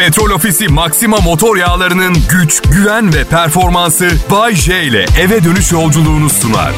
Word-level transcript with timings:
Petrol 0.00 0.30
Ofisi 0.30 0.68
Maxima 0.68 1.16
motor 1.16 1.56
yağlarının 1.56 2.16
güç, 2.30 2.62
güven 2.62 3.14
ve 3.14 3.24
performansı 3.24 4.10
Bay 4.30 4.54
J 4.54 4.82
ile 4.82 5.06
eve 5.20 5.44
dönüş 5.44 5.72
yolculuğunu 5.72 6.30
sunar. 6.30 6.72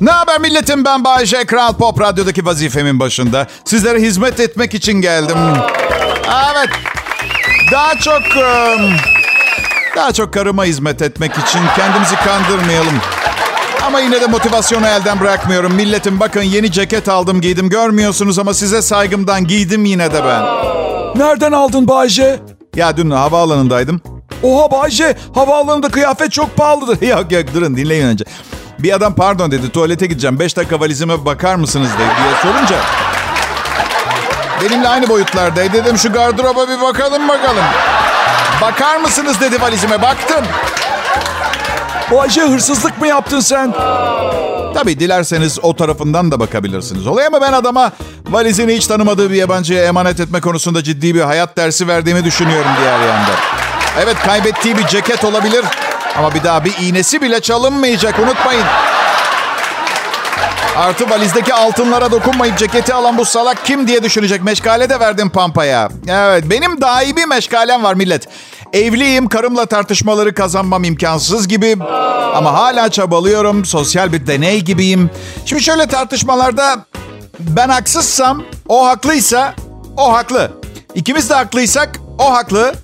Ne 0.00 0.10
haber 0.10 0.40
milletim 0.40 0.84
ben 0.84 1.04
Bayece 1.04 1.44
Kral 1.44 1.72
Pop 1.72 2.00
Radyo'daki 2.00 2.46
vazifemin 2.46 3.00
başında. 3.00 3.46
Sizlere 3.64 4.00
hizmet 4.00 4.40
etmek 4.40 4.74
için 4.74 4.92
geldim. 4.92 5.36
Evet. 6.52 6.70
Daha 7.72 7.94
çok... 7.98 8.22
ım, 8.36 8.90
Daha 9.96 10.12
çok 10.12 10.34
karıma 10.34 10.64
hizmet 10.64 11.02
etmek 11.02 11.32
için 11.32 11.60
kendimizi 11.76 12.16
kandırmayalım. 12.16 13.00
Ama 13.86 14.00
yine 14.00 14.20
de 14.20 14.26
motivasyonu 14.26 14.86
elden 14.86 15.20
bırakmıyorum. 15.20 15.74
Milletim 15.74 16.20
bakın 16.20 16.42
yeni 16.42 16.72
ceket 16.72 17.08
aldım 17.08 17.40
giydim. 17.40 17.68
Görmüyorsunuz 17.68 18.38
ama 18.38 18.54
size 18.54 18.82
saygımdan 18.82 19.46
giydim 19.46 19.84
yine 19.84 20.12
de 20.12 20.24
ben. 20.24 20.42
Nereden 21.16 21.52
aldın 21.52 21.88
Bayce? 21.88 22.40
Ya 22.76 22.96
dün 22.96 23.10
havaalanındaydım. 23.10 24.00
Oha 24.42 24.70
Bayce, 24.70 25.16
havaalanında 25.34 25.88
kıyafet 25.88 26.32
çok 26.32 26.56
pahalıdır. 26.56 27.02
yok 27.06 27.32
yok 27.32 27.54
durun 27.54 27.76
dinleyin 27.76 28.06
önce. 28.06 28.24
Bir 28.78 28.92
adam 28.92 29.14
pardon 29.14 29.50
dedi 29.50 29.70
tuvalete 29.70 30.06
gideceğim. 30.06 30.38
Beş 30.38 30.56
dakika 30.56 30.80
valizime 30.80 31.24
bakar 31.24 31.54
mısınız 31.54 31.88
dedi 31.98 32.08
diye 32.24 32.52
sorunca. 32.52 32.76
Benimle 34.62 34.88
aynı 34.88 35.08
boyutlardaydı. 35.08 35.72
Dedim 35.72 35.98
şu 35.98 36.12
gardıroba 36.12 36.68
bir 36.68 36.80
bakalım 36.80 37.28
bakalım. 37.28 37.64
Bakar 38.62 38.96
mısınız 38.96 39.40
dedi 39.40 39.60
valizime. 39.60 40.02
Baktım. 40.02 40.44
Bayce 42.12 42.40
hırsızlık 42.40 43.00
mı 43.00 43.06
yaptın 43.06 43.40
sen? 43.40 43.72
Tabii 44.74 45.00
dilerseniz 45.00 45.58
o 45.62 45.76
tarafından 45.76 46.30
da 46.30 46.40
bakabilirsiniz. 46.40 47.06
Olay 47.06 47.26
ama 47.26 47.40
ben 47.40 47.52
adama 47.52 47.92
valizini 48.30 48.76
hiç 48.76 48.86
tanımadığı 48.86 49.30
bir 49.30 49.36
yabancıya 49.36 49.84
emanet 49.84 50.20
etme 50.20 50.40
konusunda 50.40 50.82
ciddi 50.82 51.14
bir 51.14 51.20
hayat 51.20 51.56
dersi 51.56 51.88
verdiğimi 51.88 52.24
düşünüyorum 52.24 52.70
diğer 52.80 53.00
yanda. 53.00 53.32
Evet 54.02 54.16
kaybettiği 54.26 54.78
bir 54.78 54.86
ceket 54.86 55.24
olabilir 55.24 55.64
ama 56.18 56.34
bir 56.34 56.44
daha 56.44 56.64
bir 56.64 56.72
iğnesi 56.80 57.22
bile 57.22 57.40
çalınmayacak 57.40 58.18
unutmayın. 58.18 58.64
Artı 60.76 61.10
valizdeki 61.10 61.54
altınlara 61.54 62.10
dokunmayıp 62.10 62.58
ceketi 62.58 62.94
alan 62.94 63.18
bu 63.18 63.24
salak 63.24 63.66
kim 63.66 63.88
diye 63.88 64.02
düşünecek. 64.02 64.42
Meşgale 64.42 64.90
de 64.90 65.00
verdim 65.00 65.30
Pampa'ya. 65.30 65.88
Evet 66.08 66.44
benim 66.50 66.80
daimi 66.80 67.26
meşgalem 67.26 67.82
var 67.82 67.94
millet. 67.94 68.28
Evliyim, 68.72 69.28
karımla 69.28 69.66
tartışmaları 69.66 70.34
kazanmam 70.34 70.84
imkansız 70.84 71.48
gibi. 71.48 71.76
Ama 72.34 72.52
hala 72.52 72.90
çabalıyorum, 72.90 73.64
sosyal 73.64 74.12
bir 74.12 74.26
deney 74.26 74.60
gibiyim. 74.60 75.10
Şimdi 75.46 75.62
şöyle 75.62 75.86
tartışmalarda 75.86 76.84
ben 77.38 77.68
haksızsam, 77.68 78.42
o 78.68 78.86
haklıysa 78.86 79.54
o 79.96 80.12
haklı. 80.12 80.52
İkimiz 80.94 81.30
de 81.30 81.34
haklıysak 81.34 81.98
o 82.18 82.32
haklı. 82.34 82.74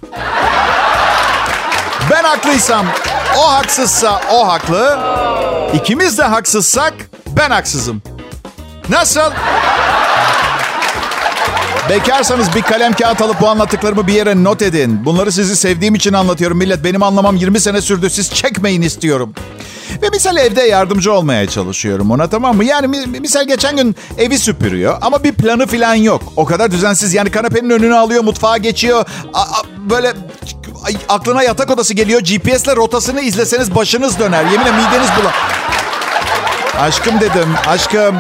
Ben 2.11 2.25
haklıysam, 2.25 2.86
o 3.39 3.53
haksızsa 3.53 4.20
o 4.33 4.48
haklı. 4.48 4.98
İkimiz 5.75 6.19
de 6.19 6.22
haksızsak 6.22 6.94
ben 7.27 7.50
haksızım. 7.50 8.03
Nasıl? 8.89 9.31
Bekarsanız 11.91 12.55
bir 12.55 12.62
kalem 12.62 12.93
kağıt 12.93 13.23
alıp 13.23 13.41
bu 13.41 13.48
anlattıklarımı 13.48 14.07
bir 14.07 14.12
yere 14.12 14.45
not 14.45 14.62
edin. 14.62 15.05
Bunları 15.05 15.33
sizi 15.33 15.57
sevdiğim 15.57 15.95
için 15.95 16.12
anlatıyorum 16.12 16.59
millet. 16.59 16.84
Benim 16.84 17.03
anlamam 17.03 17.37
20 17.37 17.61
sene 17.61 17.81
sürdü. 17.81 18.11
Siz 18.11 18.31
çekmeyin 18.34 18.83
istiyorum. 18.83 19.34
Ve 20.03 20.09
misal 20.11 20.37
evde 20.37 20.62
yardımcı 20.62 21.12
olmaya 21.12 21.47
çalışıyorum 21.49 22.11
ona 22.11 22.27
tamam 22.29 22.56
mı? 22.56 22.65
Yani 22.65 22.87
mi- 22.89 23.21
misal 23.21 23.47
geçen 23.47 23.77
gün 23.77 23.97
evi 24.19 24.39
süpürüyor 24.39 24.99
ama 25.01 25.25
bir 25.25 25.33
planı 25.33 25.67
falan 25.67 25.95
yok. 25.95 26.23
O 26.37 26.45
kadar 26.45 26.71
düzensiz 26.71 27.15
yani 27.15 27.31
kanepenin 27.31 27.71
önünü 27.71 27.95
alıyor, 27.97 28.25
mutfağa 28.25 28.56
geçiyor. 28.56 29.05
A- 29.34 29.41
a- 29.41 29.62
böyle 29.91 30.12
aklına 31.09 31.43
yatak 31.43 31.71
odası 31.71 31.95
geliyor. 31.95 32.21
GPS'le 32.21 32.77
rotasını 32.77 33.21
izleseniz 33.21 33.75
başınız 33.75 34.19
döner. 34.19 34.45
Yeminle 34.45 34.71
mideniz 34.73 35.09
bulan. 35.21 35.33
Aşkım 36.81 37.21
dedim, 37.21 37.49
aşkım. 37.67 38.17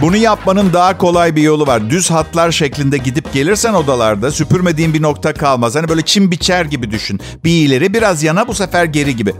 Bunu 0.00 0.16
yapmanın 0.16 0.72
daha 0.72 0.98
kolay 0.98 1.36
bir 1.36 1.42
yolu 1.42 1.66
var. 1.66 1.90
Düz 1.90 2.10
hatlar 2.10 2.50
şeklinde 2.52 2.98
gidip 2.98 3.32
gelirsen 3.32 3.74
odalarda 3.74 4.30
süpürmediğin 4.30 4.94
bir 4.94 5.02
nokta 5.02 5.34
kalmaz. 5.34 5.74
Hani 5.74 5.88
böyle 5.88 6.02
çim 6.02 6.30
biçer 6.30 6.64
gibi 6.64 6.90
düşün. 6.90 7.20
Bir 7.44 7.50
ileri 7.50 7.94
biraz 7.94 8.22
yana 8.22 8.48
bu 8.48 8.54
sefer 8.54 8.84
geri 8.84 9.16
gibi. 9.16 9.34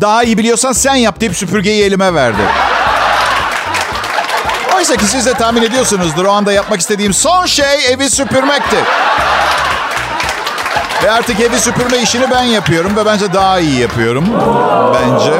Daha 0.00 0.24
iyi 0.24 0.38
biliyorsan 0.38 0.72
sen 0.72 0.94
yap 0.94 1.20
deyip 1.20 1.36
süpürgeyi 1.36 1.84
elime 1.84 2.14
verdi. 2.14 2.42
Oysa 4.76 4.96
ki 4.96 5.04
siz 5.04 5.26
de 5.26 5.32
tahmin 5.34 5.62
ediyorsunuzdur. 5.62 6.24
O 6.24 6.30
anda 6.32 6.52
yapmak 6.52 6.80
istediğim 6.80 7.14
son 7.14 7.46
şey 7.46 7.92
evi 7.92 8.10
süpürmekti. 8.10 8.76
Ve 11.04 11.10
artık 11.10 11.40
evi 11.40 11.58
süpürme 11.58 11.98
işini 11.98 12.30
ben 12.30 12.42
yapıyorum 12.42 12.96
ve 12.96 13.06
bence 13.06 13.32
daha 13.32 13.60
iyi 13.60 13.80
yapıyorum. 13.80 14.24
Bence. 14.94 15.32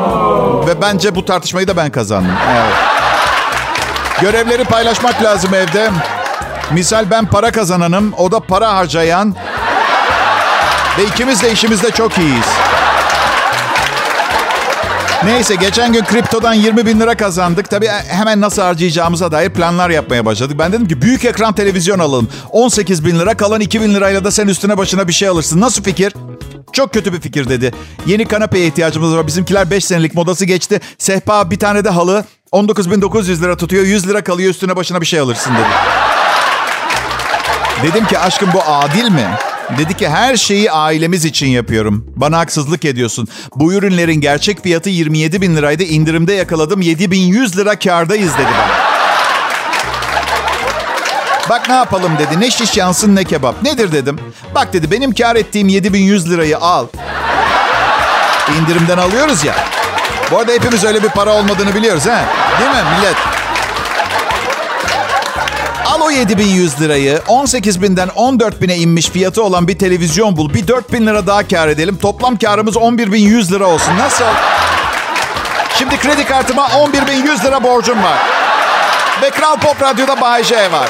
Ve 0.67 0.81
bence 0.83 1.15
bu 1.15 1.25
tartışmayı 1.25 1.69
da 1.69 1.77
ben 1.77 1.91
kazandım. 1.91 2.33
Evet. 2.51 2.96
Görevleri 4.21 4.65
paylaşmak 4.65 5.23
lazım 5.23 5.55
evde. 5.55 5.91
Misal 6.73 7.11
ben 7.11 7.27
para 7.27 7.51
kazananım, 7.51 8.15
o 8.19 8.33
da 8.33 8.41
para 8.41 8.75
harcayan. 8.75 9.37
Ve 10.99 11.05
ikimiz 11.05 11.43
de 11.43 11.53
işimizde 11.53 11.91
çok 11.91 12.19
iyiyiz. 12.19 12.47
Neyse 15.25 15.55
geçen 15.55 15.93
gün 15.93 16.05
kriptodan 16.05 16.55
20 16.55 16.87
bin 16.87 17.01
lira 17.01 17.17
kazandık. 17.17 17.71
Tabii 17.71 17.89
hemen 18.09 18.41
nasıl 18.41 18.63
harcayacağımıza 18.63 19.33
dair 19.33 19.51
planlar 19.51 19.91
yapmaya 19.91 20.27
başladık. 20.27 20.57
Ben 20.59 20.73
dedim 20.73 20.89
ki 20.89 21.03
büyük 21.03 21.25
ekran 21.25 21.55
televizyon 21.55 21.99
alalım. 21.99 22.29
18 22.51 23.05
bin 23.05 23.19
lira 23.19 23.37
kalan 23.37 23.61
2 23.61 23.81
bin 23.81 23.95
lirayla 23.95 24.25
da 24.25 24.31
sen 24.31 24.49
üstüne 24.49 24.79
başına 24.79 25.09
bir 25.09 25.13
şey 25.13 25.29
alırsın. 25.29 25.61
Nasıl 25.61 25.83
fikir? 25.83 26.13
Çok 26.73 26.93
kötü 26.93 27.13
bir 27.13 27.21
fikir 27.21 27.49
dedi. 27.49 27.73
Yeni 28.07 28.25
kanepeye 28.25 28.67
ihtiyacımız 28.67 29.17
var. 29.17 29.27
Bizimkiler 29.27 29.71
5 29.71 29.85
senelik 29.85 30.15
modası 30.15 30.45
geçti. 30.45 30.81
Sehpa 30.99 31.51
bir 31.51 31.59
tane 31.59 31.85
de 31.85 31.91
halı. 31.91 32.25
19.900 32.57 33.43
lira 33.43 33.57
tutuyor. 33.57 33.85
100 33.85 34.09
lira 34.09 34.25
kalıyor 34.25 34.51
üstüne 34.51 34.77
başına 34.77 35.01
bir 35.01 35.07
şey 35.07 35.21
alırsın 35.21 35.55
dedi. 35.55 35.69
Dedim 37.83 38.07
ki 38.07 38.19
aşkım 38.19 38.51
bu 38.55 38.63
adil 38.67 39.11
mi? 39.11 39.31
Dedi 39.79 39.97
ki 39.97 40.09
her 40.09 40.37
şeyi 40.37 40.73
ailemiz 40.73 41.25
için 41.25 41.47
yapıyorum. 41.47 42.05
Bana 42.17 42.39
haksızlık 42.39 42.85
ediyorsun. 42.85 43.29
Bu 43.57 43.73
ürünlerin 43.73 44.21
gerçek 44.21 44.63
fiyatı 44.63 44.91
27 44.91 45.43
bin 45.43 45.57
liraydı. 45.57 45.83
İndirimde 45.83 46.33
yakaladım 46.33 46.81
7100 46.81 47.59
lira 47.59 47.79
kardayız 47.79 48.35
dedi 48.35 48.49
bana. 48.59 48.97
Bak 51.51 51.69
ne 51.69 51.75
yapalım 51.75 52.13
dedi. 52.19 52.41
Ne 52.41 52.51
şiş 52.51 52.77
yansın 52.77 53.17
ne 53.17 53.25
kebap. 53.25 53.63
Nedir 53.63 53.93
dedim. 53.93 54.19
Bak 54.55 54.73
dedi 54.73 54.91
benim 54.91 55.15
kar 55.15 55.37
ettiğim 55.37 55.69
7100 55.69 56.31
lirayı 56.31 56.59
al. 56.59 56.87
İndirimden 58.61 58.99
alıyoruz 58.99 59.45
ya. 59.45 59.76
Bu 60.31 60.39
arada 60.39 60.53
hepimiz 60.53 60.85
öyle 60.85 61.03
bir 61.03 61.09
para 61.09 61.33
olmadığını 61.33 61.75
biliyoruz 61.75 62.07
ha. 62.07 62.25
Değil 62.61 62.71
mi 62.71 62.77
millet? 62.97 63.17
Al 65.87 66.01
o 66.01 66.11
7100 66.11 66.81
lirayı 66.81 67.21
18 67.29 67.83
binden 67.83 68.09
14 68.09 68.63
bine 68.63 68.77
inmiş 68.77 69.09
fiyatı 69.11 69.43
olan 69.43 69.69
bir 69.69 69.79
televizyon 69.79 70.37
bul. 70.37 70.55
Bir 70.55 70.69
4000 70.69 71.07
lira 71.07 71.27
daha 71.27 71.49
kar 71.49 71.69
edelim. 71.69 71.97
Toplam 71.97 72.39
karımız 72.39 72.77
11100 72.77 73.53
lira 73.53 73.67
olsun. 73.67 73.99
Nasıl? 73.99 74.25
Şimdi 75.79 75.97
kredi 75.97 76.27
kartıma 76.27 76.69
11100 76.69 77.45
lira 77.45 77.63
borcum 77.63 78.03
var. 78.03 78.19
Ve 79.23 79.31
Kral 79.31 79.57
Pop 79.57 79.83
Radyo'da 79.83 80.21
Bay 80.21 80.45
J 80.45 80.73
var. 80.73 80.89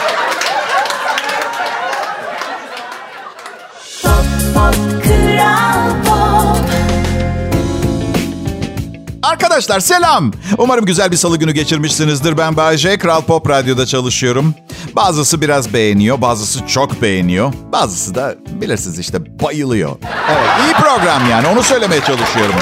Arkadaşlar 9.36 9.80
selam. 9.80 10.32
Umarım 10.58 10.84
güzel 10.84 11.10
bir 11.10 11.16
salı 11.16 11.36
günü 11.38 11.52
geçirmişsinizdir. 11.52 12.38
Ben 12.38 12.56
Bayece, 12.56 12.98
Kral 12.98 13.22
Pop 13.22 13.48
Radyo'da 13.48 13.86
çalışıyorum. 13.86 14.54
Bazısı 14.96 15.40
biraz 15.40 15.72
beğeniyor, 15.72 16.20
bazısı 16.20 16.66
çok 16.66 17.02
beğeniyor. 17.02 17.52
Bazısı 17.72 18.14
da 18.14 18.34
bilirsiniz 18.48 18.98
işte 18.98 19.40
bayılıyor. 19.42 19.96
Evet, 20.30 20.48
iyi 20.66 20.72
program 20.72 21.30
yani 21.30 21.46
onu 21.46 21.62
söylemeye 21.62 22.00
çalışıyorum. 22.00 22.54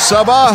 Sabah 0.00 0.52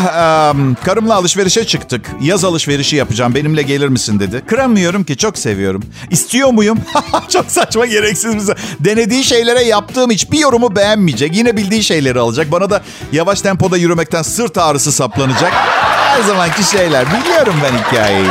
em, 0.49 0.75
karımla 0.85 1.15
alışverişe 1.15 1.65
çıktık. 1.67 2.11
Yaz 2.21 2.43
alışverişi 2.45 2.95
yapacağım. 2.95 3.35
Benimle 3.35 3.61
gelir 3.61 3.87
misin 3.87 4.19
dedi. 4.19 4.43
Kıramıyorum 4.47 5.03
ki 5.03 5.17
çok 5.17 5.37
seviyorum. 5.37 5.83
İstiyor 6.09 6.49
muyum? 6.49 6.77
çok 7.29 7.45
saçma 7.51 7.85
gereksiz 7.85 8.35
bir 8.35 8.45
şey. 8.45 8.55
Denediği 8.79 9.23
şeylere 9.23 9.63
yaptığım 9.63 10.11
hiçbir 10.11 10.39
yorumu 10.39 10.75
beğenmeyecek. 10.75 11.35
Yine 11.35 11.57
bildiği 11.57 11.83
şeyleri 11.83 12.19
alacak. 12.19 12.51
Bana 12.51 12.69
da 12.69 12.81
yavaş 13.11 13.41
tempoda 13.41 13.77
yürümekten 13.77 14.21
sırt 14.21 14.57
ağrısı 14.57 14.91
saplanacak. 14.91 15.51
Her 15.95 16.21
zamanki 16.21 16.63
şeyler. 16.63 17.05
Biliyorum 17.07 17.55
ben 17.63 17.77
hikayeyi. 17.77 18.29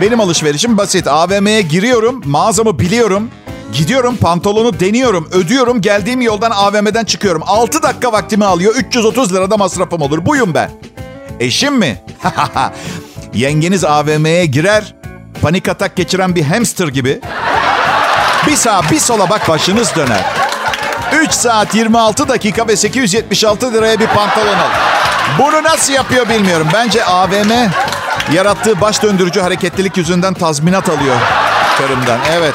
Benim 0.00 0.20
alışverişim 0.20 0.78
basit. 0.78 1.06
AVM'ye 1.06 1.62
giriyorum. 1.62 2.22
Mağazamı 2.26 2.78
biliyorum. 2.78 3.30
Gidiyorum 3.72 4.16
pantolonu 4.16 4.80
deniyorum, 4.80 5.28
ödüyorum, 5.32 5.80
geldiğim 5.80 6.20
yoldan 6.20 6.50
AVM'den 6.50 7.04
çıkıyorum. 7.04 7.42
6 7.46 7.82
dakika 7.82 8.12
vaktimi 8.12 8.44
alıyor, 8.44 8.74
330 8.74 9.34
lirada 9.34 9.56
masrafım 9.56 10.02
olur. 10.02 10.26
Buyum 10.26 10.54
ben. 10.54 10.70
Eşim 11.40 11.74
mi? 11.74 12.02
Yengeniz 13.34 13.84
AVM'ye 13.84 14.46
girer, 14.46 14.94
panik 15.42 15.68
atak 15.68 15.96
geçiren 15.96 16.34
bir 16.34 16.42
hamster 16.42 16.88
gibi. 16.88 17.20
Bir 18.46 18.56
sağa 18.56 18.82
bir 18.90 18.98
sola 18.98 19.30
bak 19.30 19.48
başınız 19.48 19.96
döner. 19.96 20.24
3 21.12 21.32
saat 21.32 21.74
26 21.74 22.28
dakika 22.28 22.68
ve 22.68 22.76
876 22.76 23.72
liraya 23.72 24.00
bir 24.00 24.06
pantolon 24.06 24.54
al. 24.54 24.70
Bunu 25.38 25.62
nasıl 25.62 25.92
yapıyor 25.92 26.28
bilmiyorum. 26.28 26.68
Bence 26.74 27.04
AVM 27.04 27.52
yarattığı 28.32 28.80
baş 28.80 29.02
döndürücü 29.02 29.40
hareketlilik 29.40 29.96
yüzünden 29.96 30.34
tazminat 30.34 30.88
alıyor 30.88 31.16
karımdan. 31.78 32.18
Evet. 32.32 32.54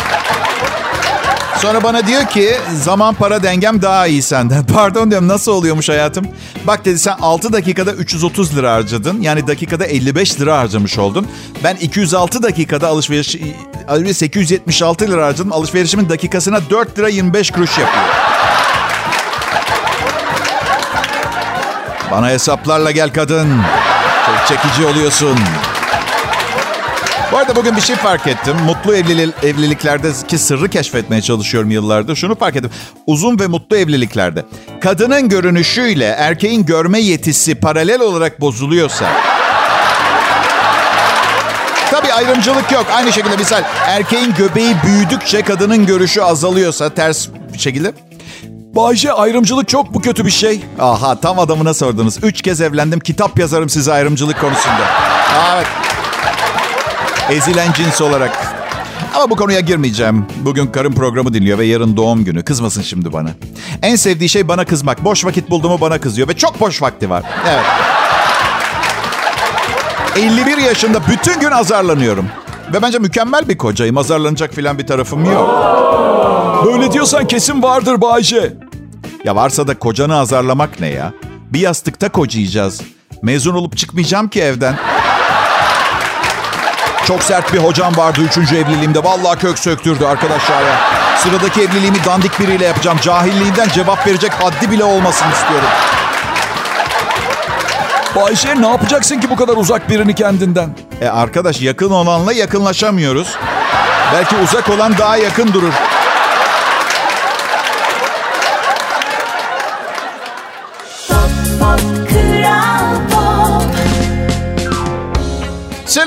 Sonra 1.62 1.83
bana 1.83 2.07
diyor 2.07 2.25
ki 2.25 2.56
zaman 2.74 3.13
para 3.13 3.44
dengem 3.44 3.81
daha 3.81 4.07
iyi 4.07 4.21
senden. 4.21 4.65
Pardon 4.74 5.12
diyorum 5.12 5.27
nasıl 5.27 5.51
oluyormuş 5.51 5.89
hayatım? 5.89 6.27
Bak 6.68 6.86
dedi 6.86 7.00
sen 7.00 7.15
6 7.21 7.54
dakikada 7.54 7.92
330 7.92 8.56
lira 8.56 8.74
harcadın. 8.74 9.21
Yani 9.21 9.48
dakikada 9.48 9.86
55 9.86 10.39
lira 10.39 10.57
harcamış 10.59 10.98
oldun. 10.98 11.27
Ben 11.63 11.75
206 11.75 12.44
dakikada 12.44 12.88
alışveriş 12.88 13.36
876 14.13 15.07
lira 15.07 15.25
harcadım. 15.25 15.51
Alışverişimin 15.51 16.09
dakikasına 16.09 16.69
4 16.69 17.00
lira 17.00 17.09
25 17.09 17.51
kuruş 17.51 17.77
yapıyor. 17.77 18.06
Bana 22.12 22.30
hesaplarla 22.30 22.92
gel 22.92 23.13
kadın. 23.13 23.62
Çok 24.25 24.48
çekici 24.48 24.86
oluyorsun. 24.86 25.39
Bu 27.31 27.38
arada 27.38 27.56
bugün 27.56 27.75
bir 27.75 27.81
şey 27.81 27.95
fark 27.95 28.27
ettim. 28.27 28.56
Mutlu 28.65 28.95
evlili, 28.95 29.31
evliliklerdeki 29.44 30.38
sırrı 30.38 30.69
keşfetmeye 30.69 31.21
çalışıyorum 31.21 31.71
yıllardır. 31.71 32.15
Şunu 32.15 32.35
fark 32.35 32.56
ettim. 32.56 32.71
Uzun 33.07 33.39
ve 33.39 33.47
mutlu 33.47 33.77
evliliklerde 33.77 34.45
kadının 34.81 35.29
görünüşüyle 35.29 36.06
erkeğin 36.06 36.65
görme 36.65 37.00
yetisi 37.00 37.56
paralel 37.56 38.01
olarak 38.01 38.41
bozuluyorsa... 38.41 39.06
Tabii 41.91 42.13
ayrımcılık 42.13 42.71
yok. 42.71 42.85
Aynı 42.95 43.13
şekilde 43.13 43.38
misal 43.38 43.63
erkeğin 43.88 44.33
göbeği 44.33 44.75
büyüdükçe 44.85 45.41
kadının 45.41 45.85
görüşü 45.85 46.21
azalıyorsa 46.21 46.89
ters 46.89 47.27
bir 47.53 47.59
şekilde 47.59 47.94
Bayce 48.75 49.13
ayrımcılık 49.13 49.68
çok 49.68 49.95
mu 49.95 50.01
kötü 50.01 50.25
bir 50.25 50.31
şey? 50.31 50.62
Aha 50.79 51.19
tam 51.19 51.39
adamına 51.39 51.74
sordunuz. 51.74 52.18
Üç 52.24 52.41
kez 52.41 52.62
evlendim. 52.62 53.00
Kitap 53.00 53.39
yazarım 53.39 53.69
size 53.69 53.94
ayrımcılık 53.94 54.41
konusunda. 54.41 54.88
Evet. 55.56 55.68
Ezilen 57.29 57.74
cins 57.74 58.01
olarak. 58.01 58.56
Ama 59.15 59.29
bu 59.29 59.35
konuya 59.35 59.59
girmeyeceğim. 59.59 60.25
Bugün 60.45 60.68
karım 60.68 60.94
programı 60.94 61.33
dinliyor 61.33 61.57
ve 61.57 61.65
yarın 61.65 61.97
doğum 61.97 62.24
günü. 62.25 62.44
Kızmasın 62.44 62.81
şimdi 62.81 63.13
bana. 63.13 63.29
En 63.81 63.95
sevdiği 63.95 64.29
şey 64.29 64.47
bana 64.47 64.65
kızmak. 64.65 65.03
Boş 65.03 65.25
vakit 65.25 65.50
buldu 65.50 65.69
mu 65.69 65.77
bana 65.81 66.00
kızıyor 66.00 66.27
ve 66.27 66.33
çok 66.33 66.59
boş 66.59 66.81
vakti 66.81 67.09
var. 67.09 67.24
Evet. 67.47 67.65
51 70.18 70.57
yaşında 70.57 71.00
bütün 71.07 71.39
gün 71.39 71.51
azarlanıyorum. 71.51 72.25
Ve 72.74 72.81
bence 72.81 73.00
mükemmel 73.00 73.50
bir 73.50 73.57
kocayım. 73.57 73.97
Azarlanacak 73.97 74.53
filan 74.53 74.77
bir 74.77 74.88
tarafım 74.88 75.25
yok. 75.25 75.50
Böyle 76.65 76.91
diyorsan 76.91 77.27
kesin 77.27 77.63
vardır 77.63 78.01
Bayce. 78.01 78.53
Ya 79.24 79.35
varsa 79.35 79.68
da 79.68 79.79
kocanı 79.79 80.19
azarlamak 80.19 80.79
ne 80.79 80.88
ya? 80.88 81.13
Bir 81.53 81.59
yastıkta 81.59 82.09
kocayacağız. 82.09 82.81
Mezun 83.21 83.56
olup 83.56 83.77
çıkmayacağım 83.77 84.27
ki 84.27 84.41
evden. 84.41 84.75
Çok 87.07 87.24
sert 87.24 87.54
bir 87.54 87.57
hocam 87.57 87.98
vardı 87.98 88.21
üçüncü 88.21 88.56
evliliğimde. 88.57 89.04
Vallahi 89.04 89.39
kök 89.39 89.59
söktürdü 89.59 90.06
arkadaşlar 90.06 90.62
ya. 90.62 90.75
Sıradaki 91.18 91.62
evliliğimi 91.62 92.06
dandik 92.06 92.39
biriyle 92.39 92.65
yapacağım. 92.65 92.98
Cahilliğinden 93.01 93.69
cevap 93.69 94.07
verecek 94.07 94.31
haddi 94.33 94.71
bile 94.71 94.83
olmasın 94.83 95.25
istiyorum. 95.31 95.68
Bayce 98.15 98.62
ne 98.62 98.68
yapacaksın 98.68 99.19
ki 99.19 99.30
bu 99.30 99.36
kadar 99.36 99.57
uzak 99.57 99.89
birini 99.89 100.15
kendinden? 100.15 100.69
E 101.01 101.07
arkadaş 101.07 101.62
yakın 101.62 101.92
olanla 101.92 102.33
yakınlaşamıyoruz. 102.33 103.36
Belki 104.13 104.36
uzak 104.36 104.69
olan 104.69 104.98
daha 104.98 105.18
yakın 105.18 105.53
durur. 105.53 105.74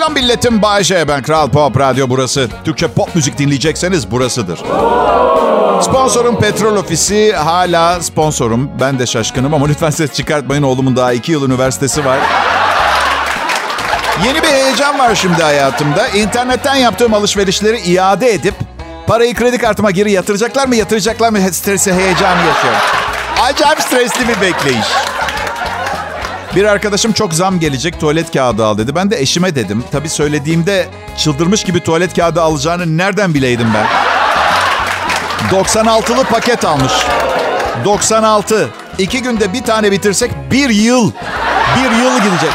Selam 0.01 0.13
milletim. 0.13 0.63
Bayşe 0.63 1.09
ben. 1.09 1.23
Kral 1.23 1.51
Pop 1.51 1.79
Radyo 1.79 2.09
burası. 2.09 2.49
Türkçe 2.65 2.89
pop 2.89 3.15
müzik 3.15 3.39
dinleyecekseniz 3.39 4.11
burasıdır. 4.11 4.59
Sponsorum 5.83 6.41
Petrol 6.41 6.77
Ofisi. 6.77 7.33
Hala 7.33 8.01
sponsorum. 8.01 8.71
Ben 8.81 8.99
de 8.99 9.07
şaşkınım 9.07 9.55
ama 9.55 9.67
lütfen 9.67 9.91
ses 9.91 10.13
çıkartmayın. 10.13 10.63
Oğlumun 10.63 10.97
daha 10.97 11.13
iki 11.13 11.33
yıl 11.33 11.47
üniversitesi 11.47 12.05
var. 12.05 12.19
Yeni 14.25 14.43
bir 14.43 14.49
heyecan 14.49 14.99
var 14.99 15.15
şimdi 15.15 15.43
hayatımda. 15.43 16.09
İnternetten 16.09 16.75
yaptığım 16.75 17.15
alışverişleri 17.15 17.81
iade 17.81 18.33
edip 18.33 18.55
parayı 19.07 19.35
kredi 19.35 19.59
kartıma 19.59 19.91
geri 19.91 20.13
yatıracaklar 20.13 20.67
mı 20.67 20.77
yatıracaklar 20.77 21.31
mı 21.31 21.53
stresi 21.53 21.93
heyecanı 21.93 22.47
yaşıyorum. 22.47 22.81
Acayip 23.43 23.81
stresli 23.81 24.29
bir 24.29 24.41
bekleyiş. 24.41 24.87
Bir 26.57 26.65
arkadaşım 26.65 27.13
çok 27.13 27.35
zam 27.35 27.61
gelecek 27.61 28.01
tuvalet 28.01 28.33
kağıdı 28.33 28.65
al 28.67 28.79
dedi. 28.79 28.95
Ben 28.95 29.11
de 29.11 29.21
eşime 29.21 29.55
dedim. 29.55 29.85
Tabii 29.93 30.09
söylediğimde 30.09 30.89
çıldırmış 31.19 31.65
gibi 31.65 31.81
tuvalet 31.81 32.15
kağıdı 32.17 32.43
alacağını 32.43 32.99
nereden 32.99 33.35
bileydim 33.35 33.69
ben? 33.75 33.87
96'lı 35.59 36.25
paket 36.25 36.65
almış. 36.65 36.93
96. 37.85 38.69
İki 38.99 39.23
günde 39.23 39.53
bir 39.53 39.63
tane 39.63 39.91
bitirsek 39.93 40.31
bir 40.51 40.71
yıl. 40.71 41.13
Bir 41.77 41.91
yıl 42.03 42.17
gidecek. 42.17 42.53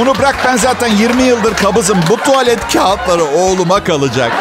Onu 0.00 0.18
bırak 0.18 0.36
ben 0.46 0.56
zaten 0.56 0.88
20 0.88 1.22
yıldır 1.22 1.54
kabızım. 1.54 1.98
Bu 2.10 2.16
tuvalet 2.16 2.72
kağıtları 2.72 3.24
oğluma 3.24 3.84
kalacak. 3.84 4.32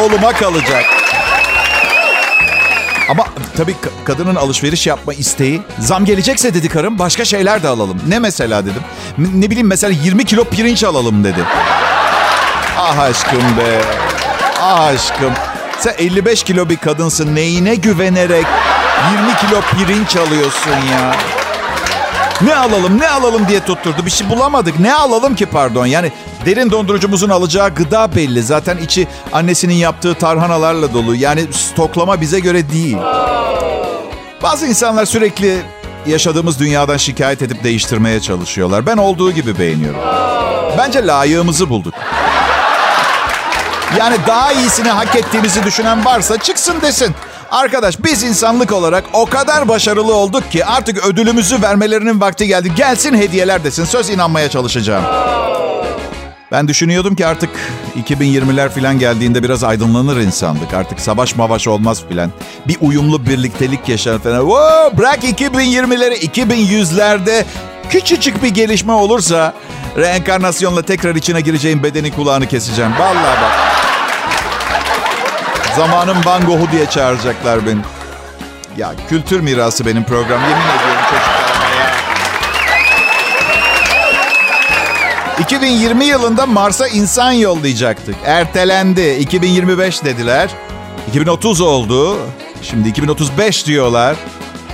Oğluma 0.00 0.32
kalacak. 0.32 0.95
Ama 3.08 3.24
tabii 3.56 3.74
kadının 4.04 4.34
alışveriş 4.34 4.86
yapma 4.86 5.14
isteği. 5.14 5.62
Zam 5.78 6.04
gelecekse 6.04 6.54
dedi 6.54 6.68
karım 6.68 6.98
başka 6.98 7.24
şeyler 7.24 7.62
de 7.62 7.68
alalım. 7.68 8.00
Ne 8.08 8.18
mesela 8.18 8.62
dedim. 8.64 8.82
Ne 9.18 9.50
bileyim 9.50 9.66
mesela 9.66 9.94
20 10.04 10.24
kilo 10.24 10.44
pirinç 10.44 10.84
alalım 10.84 11.24
dedi. 11.24 11.44
Ah 12.78 12.98
aşkım 12.98 13.42
be. 13.58 13.80
Ah 14.60 14.80
aşkım. 14.80 15.32
Sen 15.80 15.94
55 15.98 16.42
kilo 16.42 16.68
bir 16.68 16.76
kadınsın. 16.76 17.34
Neyine 17.34 17.74
güvenerek 17.74 18.46
20 19.12 19.36
kilo 19.36 19.60
pirinç 19.60 20.16
alıyorsun 20.16 20.70
ya. 20.70 21.16
Ne 22.40 22.54
alalım 22.56 23.00
ne 23.00 23.08
alalım 23.08 23.48
diye 23.48 23.60
tutturdu. 23.60 24.06
Bir 24.06 24.10
şey 24.10 24.30
bulamadık. 24.30 24.80
Ne 24.80 24.94
alalım 24.94 25.34
ki 25.34 25.46
pardon. 25.46 25.86
Yani 25.86 26.12
derin 26.46 26.70
dondurucumuzun 26.70 27.30
alacağı 27.30 27.74
gıda 27.74 28.14
belli. 28.16 28.42
Zaten 28.42 28.76
içi 28.78 29.08
annesinin 29.32 29.74
yaptığı 29.74 30.14
tarhanalarla 30.14 30.94
dolu. 30.94 31.14
Yani 31.14 31.52
stoklama 31.52 32.20
bize 32.20 32.40
göre 32.40 32.70
değil. 32.70 32.96
Bazı 34.42 34.66
insanlar 34.66 35.04
sürekli 35.04 35.62
yaşadığımız 36.06 36.60
dünyadan 36.60 36.96
şikayet 36.96 37.42
edip 37.42 37.64
değiştirmeye 37.64 38.20
çalışıyorlar. 38.20 38.86
Ben 38.86 38.96
olduğu 38.96 39.32
gibi 39.32 39.58
beğeniyorum. 39.58 40.00
Bence 40.78 41.06
layığımızı 41.06 41.68
bulduk. 41.68 41.94
Yani 43.98 44.16
daha 44.26 44.52
iyisini 44.52 44.88
hak 44.88 45.16
ettiğimizi 45.16 45.64
düşünen 45.64 46.04
varsa 46.04 46.38
çıksın 46.38 46.80
desin. 46.82 47.14
Arkadaş 47.50 48.04
biz 48.04 48.22
insanlık 48.22 48.72
olarak 48.72 49.04
o 49.12 49.26
kadar 49.26 49.68
başarılı 49.68 50.14
olduk 50.14 50.52
ki 50.52 50.64
artık 50.64 51.06
ödülümüzü 51.06 51.62
vermelerinin 51.62 52.20
vakti 52.20 52.46
geldi. 52.46 52.72
Gelsin 52.76 53.14
hediyeler 53.14 53.64
desin. 53.64 53.84
Söz 53.84 54.10
inanmaya 54.10 54.50
çalışacağım. 54.50 55.04
Ben 56.52 56.68
düşünüyordum 56.68 57.16
ki 57.16 57.26
artık 57.26 57.50
2020'ler 58.08 58.68
falan 58.68 58.98
geldiğinde 58.98 59.42
biraz 59.42 59.64
aydınlanır 59.64 60.16
insanlık. 60.16 60.74
Artık 60.74 61.00
savaş 61.00 61.36
mavaş 61.36 61.68
olmaz 61.68 62.02
filan. 62.08 62.30
Bir 62.68 62.76
uyumlu 62.80 63.26
birliktelik 63.26 63.88
yaşar 63.88 64.18
falan. 64.18 64.40
Whoa, 64.40 64.98
bırak 64.98 65.24
2020'leri 65.24 66.30
2100'lerde 66.30 67.44
küçücük 67.90 68.42
bir 68.42 68.48
gelişme 68.48 68.92
olursa 68.92 69.54
reenkarnasyonla 69.96 70.82
tekrar 70.82 71.14
içine 71.14 71.40
gireceğim 71.40 71.82
bedeni 71.82 72.12
kulağını 72.12 72.46
keseceğim. 72.48 72.92
Vallahi 72.98 73.42
bak. 73.42 73.85
Zamanın 75.76 76.24
Van 76.24 76.42
diye 76.72 76.86
çağıracaklar 76.86 77.66
beni. 77.66 77.80
Ya 78.76 78.92
kültür 79.08 79.40
mirası 79.40 79.86
benim 79.86 80.04
program. 80.04 80.40
Yemin 80.42 80.54
ediyorum 80.54 81.02
çocuklarıma 81.10 81.74
ya. 81.80 81.94
2020 85.38 86.04
yılında 86.04 86.46
Mars'a 86.46 86.88
insan 86.88 87.32
yollayacaktık. 87.32 88.14
Ertelendi. 88.24 89.14
2025 89.14 90.04
dediler. 90.04 90.50
2030 91.08 91.60
oldu. 91.60 92.18
Şimdi 92.62 92.88
2035 92.88 93.66
diyorlar. 93.66 94.16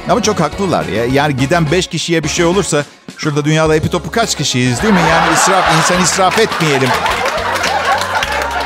Ama 0.08 0.22
çok 0.22 0.40
haklılar 0.40 0.84
ya. 0.84 1.04
Yani 1.04 1.36
giden 1.36 1.70
5 1.70 1.86
kişiye 1.86 2.24
bir 2.24 2.28
şey 2.28 2.44
olursa 2.44 2.84
şurada 3.18 3.44
dünyada 3.44 3.74
hepi 3.74 3.90
topu 3.90 4.10
kaç 4.10 4.34
kişiyiz 4.34 4.82
değil 4.82 4.94
mi? 4.94 5.00
Yani 5.10 5.34
israf, 5.34 5.64
insan 5.78 6.02
israf 6.02 6.38
etmeyelim. 6.38 6.88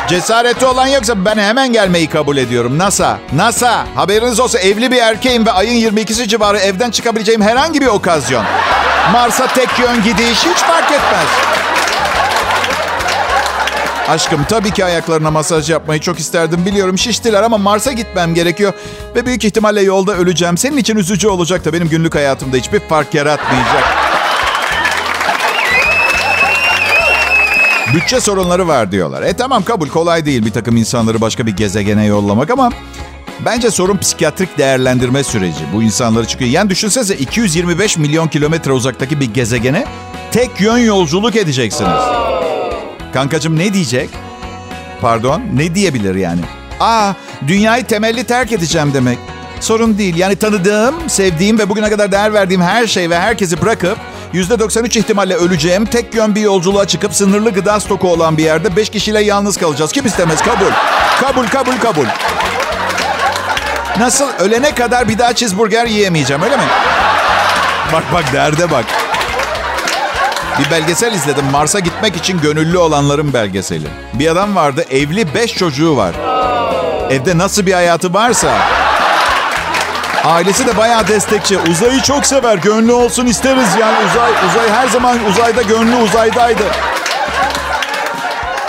Cesareti 0.08 0.66
olan 0.66 0.86
yoksa 0.86 1.24
ben 1.24 1.38
hemen 1.38 1.72
gelmeyi 1.72 2.06
kabul 2.06 2.36
ediyorum. 2.36 2.78
NASA, 2.78 3.18
NASA. 3.32 3.86
Haberiniz 3.94 4.40
olsa 4.40 4.58
evli 4.58 4.90
bir 4.90 4.96
erkeğim 4.96 5.46
ve 5.46 5.52
ayın 5.52 5.90
22'si 5.90 6.28
civarı 6.28 6.58
evden 6.58 6.90
çıkabileceğim 6.90 7.42
herhangi 7.42 7.80
bir 7.80 7.86
okazyon. 7.86 8.44
Mars'a 9.12 9.46
tek 9.46 9.78
yön 9.78 10.02
gidiş 10.02 10.44
hiç 10.44 10.58
fark 10.58 10.90
etmez. 10.92 11.26
Aşkım 14.08 14.44
tabii 14.48 14.70
ki 14.70 14.84
ayaklarına 14.84 15.30
masaj 15.30 15.70
yapmayı 15.70 16.00
çok 16.00 16.18
isterdim. 16.18 16.66
Biliyorum 16.66 16.98
şiştiler 16.98 17.42
ama 17.42 17.58
Mars'a 17.58 17.92
gitmem 17.92 18.34
gerekiyor. 18.34 18.72
Ve 19.14 19.26
büyük 19.26 19.44
ihtimalle 19.44 19.82
yolda 19.82 20.14
öleceğim. 20.16 20.58
Senin 20.58 20.76
için 20.76 20.96
üzücü 20.96 21.28
olacak 21.28 21.64
da 21.64 21.72
benim 21.72 21.88
günlük 21.88 22.14
hayatımda 22.14 22.56
hiçbir 22.56 22.80
fark 22.80 23.14
yaratmayacak. 23.14 24.05
Bütçe 27.96 28.20
sorunları 28.20 28.68
var 28.68 28.92
diyorlar. 28.92 29.22
E 29.22 29.32
tamam 29.32 29.62
kabul 29.62 29.88
kolay 29.88 30.26
değil 30.26 30.44
bir 30.44 30.50
takım 30.50 30.76
insanları 30.76 31.20
başka 31.20 31.46
bir 31.46 31.56
gezegene 31.56 32.04
yollamak 32.04 32.50
ama... 32.50 32.70
Bence 33.44 33.70
sorun 33.70 33.96
psikiyatrik 33.98 34.58
değerlendirme 34.58 35.24
süreci. 35.24 35.64
Bu 35.74 35.82
insanları 35.82 36.26
çıkıyor. 36.26 36.50
Yani 36.50 36.70
düşünsenize 36.70 37.14
225 37.14 37.98
milyon 37.98 38.28
kilometre 38.28 38.72
uzaktaki 38.72 39.20
bir 39.20 39.34
gezegene 39.34 39.84
tek 40.32 40.60
yön 40.60 40.78
yolculuk 40.78 41.36
edeceksiniz. 41.36 42.00
Kankacığım 43.12 43.58
ne 43.58 43.74
diyecek? 43.74 44.10
Pardon 45.00 45.42
ne 45.54 45.74
diyebilir 45.74 46.14
yani? 46.14 46.40
Aa 46.80 47.12
dünyayı 47.48 47.84
temelli 47.84 48.24
terk 48.24 48.52
edeceğim 48.52 48.90
demek. 48.94 49.18
Sorun 49.66 49.98
değil. 49.98 50.16
Yani 50.16 50.36
tanıdığım, 50.36 50.94
sevdiğim 51.10 51.58
ve 51.58 51.68
bugüne 51.68 51.90
kadar 51.90 52.12
değer 52.12 52.34
verdiğim 52.34 52.62
her 52.62 52.86
şey 52.86 53.10
ve 53.10 53.18
herkesi 53.18 53.62
bırakıp 53.62 53.98
%93 54.34 54.98
ihtimalle 54.98 55.34
öleceğim 55.34 55.86
tek 55.86 56.14
yön 56.14 56.34
bir 56.34 56.40
yolculuğa 56.40 56.86
çıkıp 56.86 57.14
sınırlı 57.14 57.50
gıda 57.50 57.80
stoku 57.80 58.08
olan 58.08 58.36
bir 58.36 58.44
yerde 58.44 58.76
5 58.76 58.90
kişiyle 58.90 59.20
yalnız 59.22 59.56
kalacağız. 59.56 59.92
Kim 59.92 60.06
istemez? 60.06 60.42
Kabul. 60.42 60.70
Kabul, 61.20 61.46
kabul, 61.46 61.72
kabul. 61.82 62.06
Nasıl? 63.98 64.28
Ölene 64.38 64.74
kadar 64.74 65.08
bir 65.08 65.18
daha 65.18 65.34
cheeseburger 65.34 65.86
yiyemeyeceğim 65.86 66.42
öyle 66.42 66.56
mi? 66.56 66.64
Bak 67.92 68.04
bak 68.12 68.24
derde 68.32 68.70
bak. 68.70 68.84
Bir 70.58 70.70
belgesel 70.70 71.12
izledim. 71.12 71.44
Mars'a 71.52 71.80
gitmek 71.80 72.16
için 72.16 72.40
gönüllü 72.40 72.78
olanların 72.78 73.32
belgeseli. 73.32 73.86
Bir 74.14 74.28
adam 74.28 74.56
vardı 74.56 74.84
evli 74.90 75.34
beş 75.34 75.54
çocuğu 75.54 75.96
var. 75.96 76.14
Evde 77.10 77.38
nasıl 77.38 77.66
bir 77.66 77.72
hayatı 77.72 78.14
varsa. 78.14 78.85
Ailesi 80.26 80.66
de 80.66 80.76
bayağı 80.76 81.08
destekçi. 81.08 81.58
Uzayı 81.58 82.00
çok 82.02 82.26
sever. 82.26 82.58
Gönlü 82.58 82.92
olsun 82.92 83.26
isteriz 83.26 83.68
yani. 83.80 83.96
Uzay, 84.10 84.30
uzay 84.50 84.70
her 84.70 84.88
zaman 84.88 85.24
uzayda 85.24 85.62
gönlü 85.62 85.96
uzaydaydı. 85.96 86.62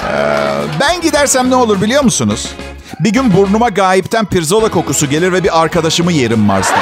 Ee, 0.03 0.61
ben 0.79 1.01
gidersem 1.01 1.49
ne 1.49 1.55
olur 1.55 1.81
biliyor 1.81 2.03
musunuz? 2.03 2.47
Bir 2.99 3.09
gün 3.09 3.33
burnuma 3.37 3.69
gayipten 3.69 4.25
pirzola 4.25 4.71
kokusu 4.71 5.09
gelir 5.09 5.33
ve 5.33 5.43
bir 5.43 5.61
arkadaşımı 5.61 6.11
yerim 6.11 6.39
Mars'ta. 6.39 6.77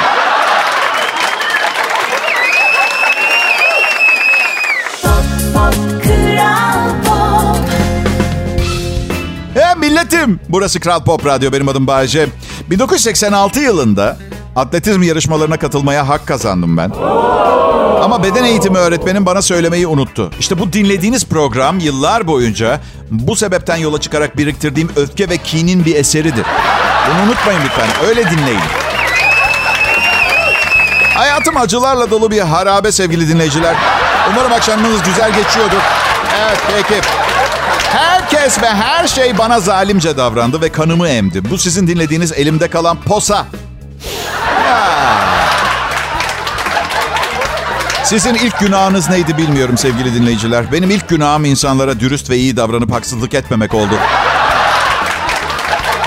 Milletim. 9.80 10.40
Burası 10.48 10.80
Kral 10.80 11.04
Pop 11.04 11.26
Radyo. 11.26 11.52
Benim 11.52 11.68
adım 11.68 11.86
Bayece. 11.86 12.26
1986 12.70 13.60
yılında 13.60 14.16
atletizm 14.56 15.02
yarışmalarına 15.02 15.56
katılmaya 15.56 16.08
hak 16.08 16.26
kazandım 16.26 16.76
ben. 16.76 16.90
Ama 18.02 18.22
beden 18.22 18.44
eğitimi 18.44 18.78
öğretmenim 18.78 19.26
bana 19.26 19.42
söylemeyi 19.42 19.86
unuttu. 19.86 20.30
İşte 20.40 20.58
bu 20.58 20.72
dinlediğiniz 20.72 21.24
program 21.24 21.78
yıllar 21.78 22.26
boyunca 22.26 22.80
bu 23.10 23.36
sebepten 23.36 23.76
yola 23.76 24.00
çıkarak 24.00 24.36
biriktirdiğim 24.36 24.90
öfke 24.96 25.28
ve 25.30 25.36
kinin 25.36 25.84
bir 25.84 25.94
eseridir. 25.94 26.46
Bunu 27.10 27.28
unutmayın 27.28 27.60
lütfen. 27.64 28.08
Öyle 28.08 28.30
dinleyin. 28.30 28.60
Hayatım 31.14 31.56
acılarla 31.56 32.10
dolu 32.10 32.30
bir 32.30 32.40
harabe 32.40 32.92
sevgili 32.92 33.28
dinleyiciler. 33.28 33.76
Umarım 34.30 34.52
akşamınız 34.52 35.02
güzel 35.02 35.34
geçiyordur. 35.34 35.80
Evet 36.40 36.58
peki. 36.76 37.00
Herkes 37.92 38.62
ve 38.62 38.68
her 38.68 39.08
şey 39.08 39.38
bana 39.38 39.60
zalimce 39.60 40.16
davrandı 40.16 40.60
ve 40.60 40.72
kanımı 40.72 41.08
emdi. 41.08 41.50
Bu 41.50 41.58
sizin 41.58 41.86
dinlediğiniz 41.86 42.32
elimde 42.32 42.68
kalan 42.70 42.96
posa. 42.96 43.46
Sizin 48.04 48.34
ilk 48.34 48.58
günahınız 48.58 49.08
neydi 49.08 49.36
bilmiyorum 49.36 49.78
sevgili 49.78 50.14
dinleyiciler. 50.14 50.72
Benim 50.72 50.90
ilk 50.90 51.08
günahım 51.08 51.44
insanlara 51.44 52.00
dürüst 52.00 52.30
ve 52.30 52.36
iyi 52.36 52.56
davranıp 52.56 52.92
haksızlık 52.92 53.34
etmemek 53.34 53.74
oldu. 53.74 53.94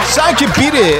Sanki 0.08 0.48
biri 0.48 1.00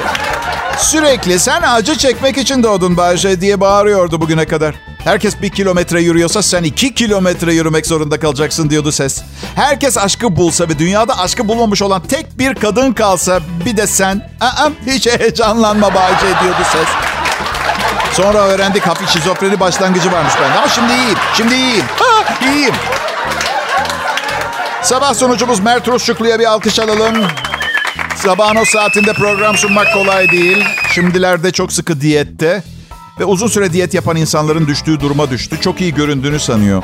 sürekli 0.80 1.38
sen 1.38 1.62
acı 1.62 1.98
çekmek 1.98 2.38
için 2.38 2.62
doğdun 2.62 2.96
Bayce 2.96 3.40
diye 3.40 3.60
bağırıyordu 3.60 4.20
bugüne 4.20 4.46
kadar. 4.46 4.74
Herkes 5.04 5.42
bir 5.42 5.50
kilometre 5.50 6.00
yürüyorsa 6.02 6.42
sen 6.42 6.62
iki 6.62 6.94
kilometre 6.94 7.54
yürümek 7.54 7.86
zorunda 7.86 8.20
kalacaksın 8.20 8.70
diyordu 8.70 8.92
ses. 8.92 9.22
Herkes 9.54 9.98
aşkı 9.98 10.36
bulsa 10.36 10.68
ve 10.68 10.78
dünyada 10.78 11.18
aşkı 11.18 11.48
bulmamış 11.48 11.82
olan 11.82 12.02
tek 12.02 12.38
bir 12.38 12.54
kadın 12.54 12.92
kalsa 12.92 13.40
bir 13.66 13.76
de 13.76 13.86
sen. 13.86 14.30
Aa, 14.40 14.68
hiç 14.86 15.06
heyecanlanma 15.06 15.94
Bayce 15.94 16.26
diyordu 16.42 16.62
ses. 16.72 16.88
Sonra 18.12 18.38
öğrendik 18.38 18.86
hafif 18.86 19.08
şizofreni 19.08 19.60
başlangıcı 19.60 20.12
varmış 20.12 20.34
bende. 20.42 20.58
Ama 20.58 20.68
şimdi 20.68 20.92
iyiyim. 20.92 21.18
Şimdi 21.36 21.54
iyiyim. 21.54 21.84
Ha, 21.96 22.24
iyiyim. 22.52 22.74
Sabah 24.82 25.14
sonucumuz 25.14 25.60
Mert 25.60 25.88
Rusçuklu'ya 25.88 26.38
bir 26.38 26.44
alkış 26.44 26.78
alalım. 26.78 27.14
Sabahın 28.24 28.56
o 28.56 28.64
saatinde 28.64 29.12
program 29.12 29.56
sunmak 29.56 29.92
kolay 29.94 30.30
değil. 30.30 30.64
Şimdilerde 30.94 31.52
çok 31.52 31.72
sıkı 31.72 32.00
diyette. 32.00 32.62
Ve 33.20 33.24
uzun 33.24 33.46
süre 33.46 33.72
diyet 33.72 33.94
yapan 33.94 34.16
insanların 34.16 34.66
düştüğü 34.66 35.00
duruma 35.00 35.30
düştü. 35.30 35.60
Çok 35.60 35.80
iyi 35.80 35.94
göründüğünü 35.94 36.40
sanıyor. 36.40 36.82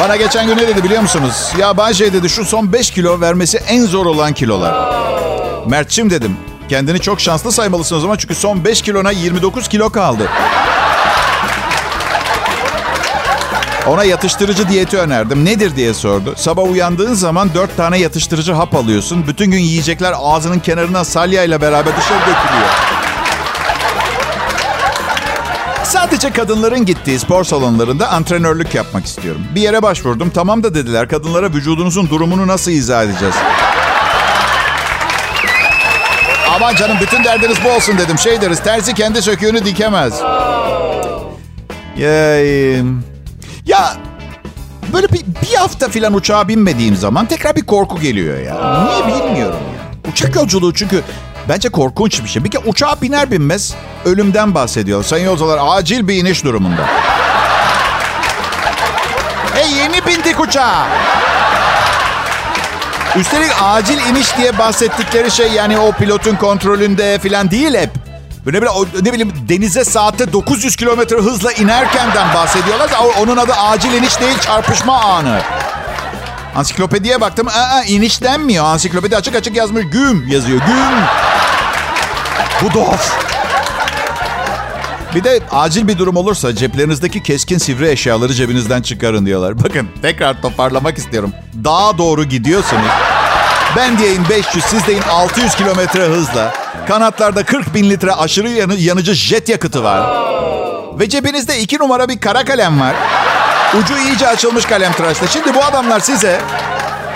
Bana 0.00 0.16
geçen 0.16 0.46
gün 0.46 0.56
ne 0.56 0.68
dedi 0.68 0.84
biliyor 0.84 1.02
musunuz? 1.02 1.52
Ya 1.58 1.76
Bayce 1.76 2.12
dedi 2.12 2.28
şu 2.28 2.44
son 2.44 2.72
5 2.72 2.90
kilo 2.90 3.20
vermesi 3.20 3.58
en 3.68 3.84
zor 3.84 4.06
olan 4.06 4.32
kilolar. 4.32 4.74
Mert'çim 5.66 6.10
dedim. 6.10 6.36
Kendini 6.68 7.00
çok 7.00 7.20
şanslı 7.20 7.52
saymalısın 7.52 7.96
o 7.96 8.00
zaman 8.00 8.16
çünkü 8.16 8.34
son 8.34 8.64
5 8.64 8.82
kilona 8.82 9.10
29 9.10 9.68
kilo 9.68 9.90
kaldı. 9.90 10.28
Ona 13.88 14.04
yatıştırıcı 14.04 14.68
diyeti 14.68 14.98
önerdim. 14.98 15.44
Nedir 15.44 15.76
diye 15.76 15.94
sordu. 15.94 16.34
Sabah 16.36 16.70
uyandığın 16.70 17.14
zaman 17.14 17.54
4 17.54 17.76
tane 17.76 17.98
yatıştırıcı 17.98 18.52
hap 18.52 18.74
alıyorsun. 18.74 19.26
Bütün 19.26 19.50
gün 19.50 19.58
yiyecekler 19.58 20.14
ağzının 20.18 20.58
kenarına 20.58 21.04
salya 21.04 21.44
ile 21.44 21.60
beraber 21.60 21.96
dışarı 21.96 22.20
dökülüyor. 22.20 22.68
Sadece 25.84 26.30
kadınların 26.30 26.84
gittiği 26.84 27.18
spor 27.18 27.44
salonlarında 27.44 28.08
antrenörlük 28.08 28.74
yapmak 28.74 29.06
istiyorum. 29.06 29.42
Bir 29.54 29.60
yere 29.60 29.82
başvurdum. 29.82 30.30
Tamam 30.30 30.62
da 30.62 30.74
dediler. 30.74 31.08
Kadınlara 31.08 31.46
vücudunuzun 31.52 32.10
durumunu 32.10 32.46
nasıl 32.46 32.70
izah 32.70 33.04
edeceğiz? 33.04 33.34
Aman 36.56 36.74
canım 36.74 36.96
bütün 37.00 37.24
derdiniz 37.24 37.56
bu 37.64 37.68
olsun 37.68 37.98
dedim. 37.98 38.18
Şey 38.18 38.40
deriz 38.40 38.62
terzi 38.62 38.94
kendi 38.94 39.22
söküğünü 39.22 39.64
dikemez. 39.64 40.14
Ya, 41.98 42.36
ya 43.66 43.96
böyle 44.92 45.08
bir, 45.12 45.22
bir 45.42 45.54
hafta 45.56 45.88
falan 45.88 46.14
uçağa 46.14 46.48
binmediğim 46.48 46.96
zaman 46.96 47.26
tekrar 47.26 47.56
bir 47.56 47.66
korku 47.66 48.00
geliyor 48.00 48.38
ya. 48.40 48.84
Niye 48.84 49.06
bilmiyorum 49.06 49.58
ya. 49.76 50.10
Uçak 50.12 50.36
yolculuğu 50.36 50.74
çünkü 50.74 51.02
bence 51.48 51.68
korkunç 51.68 52.22
bir 52.22 52.28
şey. 52.28 52.44
Bir 52.44 52.50
kere 52.50 52.62
uçağa 52.66 53.00
biner 53.02 53.30
binmez 53.30 53.74
ölümden 54.04 54.54
bahsediyor. 54.54 55.04
Sayın 55.04 55.26
yolcular 55.26 55.58
acil 55.62 56.08
bir 56.08 56.14
iniş 56.14 56.44
durumunda. 56.44 56.86
Hey 59.54 59.72
yeni 59.78 60.06
bindik 60.06 60.40
uçağa. 60.40 60.86
Üstelik 63.16 63.50
acil 63.62 63.98
iniş 64.10 64.36
diye 64.36 64.58
bahsettikleri 64.58 65.30
şey 65.30 65.52
yani 65.52 65.78
o 65.78 65.92
pilotun 65.92 66.36
kontrolünde 66.36 67.18
falan 67.18 67.50
değil 67.50 67.74
hep. 67.74 67.90
Böyle 68.46 68.62
bir, 68.62 68.68
ne 69.04 69.12
bileyim 69.12 69.32
denize 69.48 69.84
saatte 69.84 70.32
900 70.32 70.76
kilometre 70.76 71.16
hızla 71.16 71.52
inerkenden 71.52 72.34
bahsediyorlar. 72.34 72.90
Onun 73.20 73.36
adı 73.36 73.52
acil 73.52 73.92
iniş 73.92 74.20
değil 74.20 74.38
çarpışma 74.38 75.00
anı. 75.00 75.40
Ansiklopediye 76.56 77.20
baktım. 77.20 77.48
Aa, 77.48 77.82
iniş 77.82 78.22
denmiyor. 78.22 78.64
Ansiklopedi 78.64 79.16
açık 79.16 79.34
açık 79.34 79.56
yazmış. 79.56 79.84
Güm 79.92 80.28
yazıyor. 80.28 80.60
Güm. 80.66 80.98
Bu 82.62 82.74
doğaf. 82.74 83.26
Bir 85.14 85.24
de 85.24 85.40
acil 85.50 85.88
bir 85.88 85.98
durum 85.98 86.16
olursa 86.16 86.54
ceplerinizdeki 86.54 87.22
keskin 87.22 87.58
sivri 87.58 87.88
eşyaları 87.88 88.34
cebinizden 88.34 88.82
çıkarın 88.82 89.26
diyorlar. 89.26 89.64
Bakın 89.64 89.88
tekrar 90.02 90.42
toparlamak 90.42 90.98
istiyorum. 90.98 91.32
Dağa 91.64 91.98
doğru 91.98 92.24
gidiyorsunuz. 92.24 92.90
Ben 93.76 93.98
diyeyim 93.98 94.24
500, 94.30 94.64
siz 94.64 94.86
deyin 94.86 95.02
600 95.02 95.54
kilometre 95.54 96.06
hızla. 96.06 96.65
Kanatlarda 96.88 97.44
40 97.44 97.74
bin 97.74 97.90
litre 97.90 98.12
aşırı 98.12 98.48
yanı, 98.48 98.74
yanıcı 98.74 99.14
jet 99.14 99.48
yakıtı 99.48 99.84
var. 99.84 100.00
Ve 100.98 101.08
cebinizde 101.08 101.58
iki 101.60 101.78
numara 101.78 102.08
bir 102.08 102.20
kara 102.20 102.44
kalem 102.44 102.80
var. 102.80 102.94
Ucu 103.78 103.98
iyice 103.98 104.28
açılmış 104.28 104.64
kalem 104.64 104.92
tıraşta. 104.92 105.26
Şimdi 105.26 105.54
bu 105.54 105.64
adamlar 105.64 106.00
size 106.00 106.40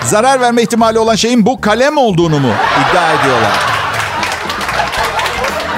zarar 0.05 0.41
verme 0.41 0.63
ihtimali 0.63 0.99
olan 0.99 1.15
şeyin 1.15 1.47
bu 1.47 1.61
kalem 1.61 1.97
olduğunu 1.97 2.39
mu 2.41 2.53
iddia 2.81 3.13
ediyorlar? 3.13 3.53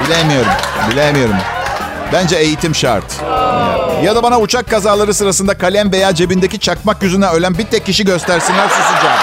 Bilemiyorum, 0.06 0.52
bilemiyorum. 0.90 1.36
Bence 2.12 2.36
eğitim 2.36 2.74
şart. 2.74 3.04
Ya 4.04 4.16
da 4.16 4.22
bana 4.22 4.40
uçak 4.40 4.70
kazaları 4.70 5.14
sırasında 5.14 5.58
kalem 5.58 5.92
veya 5.92 6.14
cebindeki 6.14 6.58
çakmak 6.58 7.02
yüzüne 7.02 7.26
ölen 7.26 7.58
bir 7.58 7.64
tek 7.64 7.86
kişi 7.86 8.04
göstersinler 8.04 8.68
susacağım. 8.68 9.18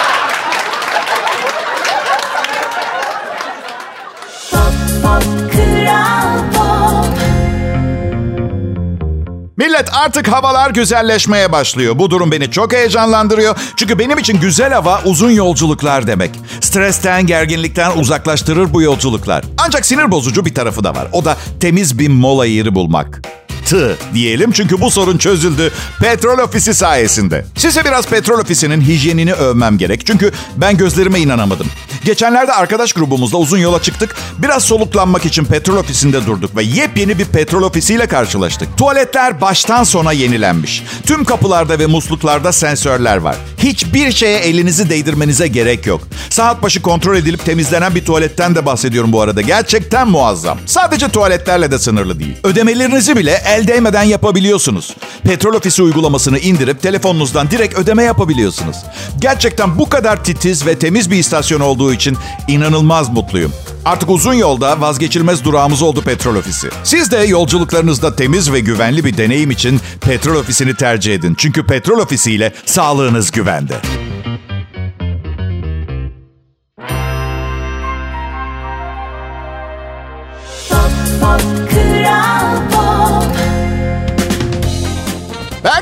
Millet 9.80 9.94
artık 9.94 10.28
havalar 10.28 10.70
güzelleşmeye 10.70 11.52
başlıyor. 11.52 11.98
Bu 11.98 12.10
durum 12.10 12.32
beni 12.32 12.50
çok 12.50 12.72
heyecanlandırıyor. 12.72 13.56
Çünkü 13.76 13.98
benim 13.98 14.18
için 14.18 14.40
güzel 14.40 14.72
hava 14.72 15.02
uzun 15.04 15.30
yolculuklar 15.30 16.06
demek. 16.06 16.30
Stresten, 16.60 17.26
gerginlikten 17.26 17.96
uzaklaştırır 17.96 18.72
bu 18.72 18.82
yolculuklar. 18.82 19.44
Ancak 19.58 19.86
sinir 19.86 20.10
bozucu 20.10 20.44
bir 20.44 20.54
tarafı 20.54 20.84
da 20.84 20.94
var. 20.94 21.08
O 21.12 21.24
da 21.24 21.36
temiz 21.60 21.98
bir 21.98 22.08
mola 22.08 22.46
yeri 22.46 22.74
bulmak 22.74 23.22
tı 23.70 23.96
diyelim 24.14 24.52
çünkü 24.52 24.80
bu 24.80 24.90
sorun 24.90 25.18
çözüldü 25.18 25.72
petrol 26.00 26.38
ofisi 26.38 26.74
sayesinde. 26.74 27.44
Size 27.56 27.84
biraz 27.84 28.06
petrol 28.06 28.38
ofisinin 28.38 28.80
hijyenini 28.80 29.32
övmem 29.32 29.78
gerek. 29.78 30.06
Çünkü 30.06 30.32
ben 30.56 30.76
gözlerime 30.76 31.20
inanamadım. 31.20 31.66
Geçenlerde 32.04 32.52
arkadaş 32.52 32.92
grubumuzla 32.92 33.38
uzun 33.38 33.58
yola 33.58 33.82
çıktık. 33.82 34.16
Biraz 34.38 34.64
soluklanmak 34.64 35.24
için 35.24 35.44
petrol 35.44 35.76
ofisinde 35.76 36.26
durduk 36.26 36.56
ve 36.56 36.62
yepyeni 36.62 37.18
bir 37.18 37.24
petrol 37.24 37.62
ofisiyle 37.62 38.06
karşılaştık. 38.06 38.76
Tuvaletler 38.76 39.40
baştan 39.40 39.84
sona 39.84 40.12
yenilenmiş. 40.12 40.82
Tüm 41.06 41.24
kapılarda 41.24 41.78
ve 41.78 41.86
musluklarda 41.86 42.52
sensörler 42.52 43.16
var. 43.16 43.36
Hiçbir 43.58 44.12
şeye 44.12 44.38
elinizi 44.38 44.90
değdirmenize 44.90 45.48
gerek 45.48 45.86
yok. 45.86 46.00
Saat 46.30 46.62
başı 46.62 46.82
kontrol 46.82 47.16
edilip 47.16 47.44
temizlenen 47.44 47.94
bir 47.94 48.04
tuvaletten 48.04 48.54
de 48.54 48.66
bahsediyorum 48.66 49.12
bu 49.12 49.22
arada. 49.22 49.40
Gerçekten 49.40 50.08
muazzam. 50.08 50.58
Sadece 50.66 51.08
tuvaletlerle 51.08 51.70
de 51.70 51.78
sınırlı 51.78 52.18
değil. 52.18 52.36
Ödemelerinizi 52.44 53.16
bile 53.16 53.42
el 53.46 53.59
değmeden 53.68 54.02
yapabiliyorsunuz. 54.02 54.96
Petrol 55.22 55.54
ofisi 55.54 55.82
uygulamasını 55.82 56.38
indirip 56.38 56.82
telefonunuzdan 56.82 57.50
direkt 57.50 57.74
ödeme 57.74 58.02
yapabiliyorsunuz. 58.02 58.76
Gerçekten 59.18 59.78
bu 59.78 59.88
kadar 59.88 60.24
titiz 60.24 60.66
ve 60.66 60.78
temiz 60.78 61.10
bir 61.10 61.16
istasyon 61.16 61.60
olduğu 61.60 61.92
için 61.92 62.16
inanılmaz 62.48 63.08
mutluyum. 63.08 63.52
Artık 63.84 64.10
uzun 64.10 64.34
yolda 64.34 64.80
vazgeçilmez 64.80 65.44
durağımız 65.44 65.82
oldu 65.82 66.02
petrol 66.02 66.34
ofisi. 66.34 66.68
Siz 66.84 67.10
de 67.10 67.18
yolculuklarınızda 67.18 68.16
temiz 68.16 68.52
ve 68.52 68.60
güvenli 68.60 69.04
bir 69.04 69.16
deneyim 69.16 69.50
için 69.50 69.80
petrol 70.00 70.36
ofisini 70.36 70.74
tercih 70.74 71.14
edin. 71.14 71.34
Çünkü 71.38 71.66
petrol 71.66 71.98
ofisiyle 71.98 72.52
sağlığınız 72.66 73.30
güvende. 73.30 73.74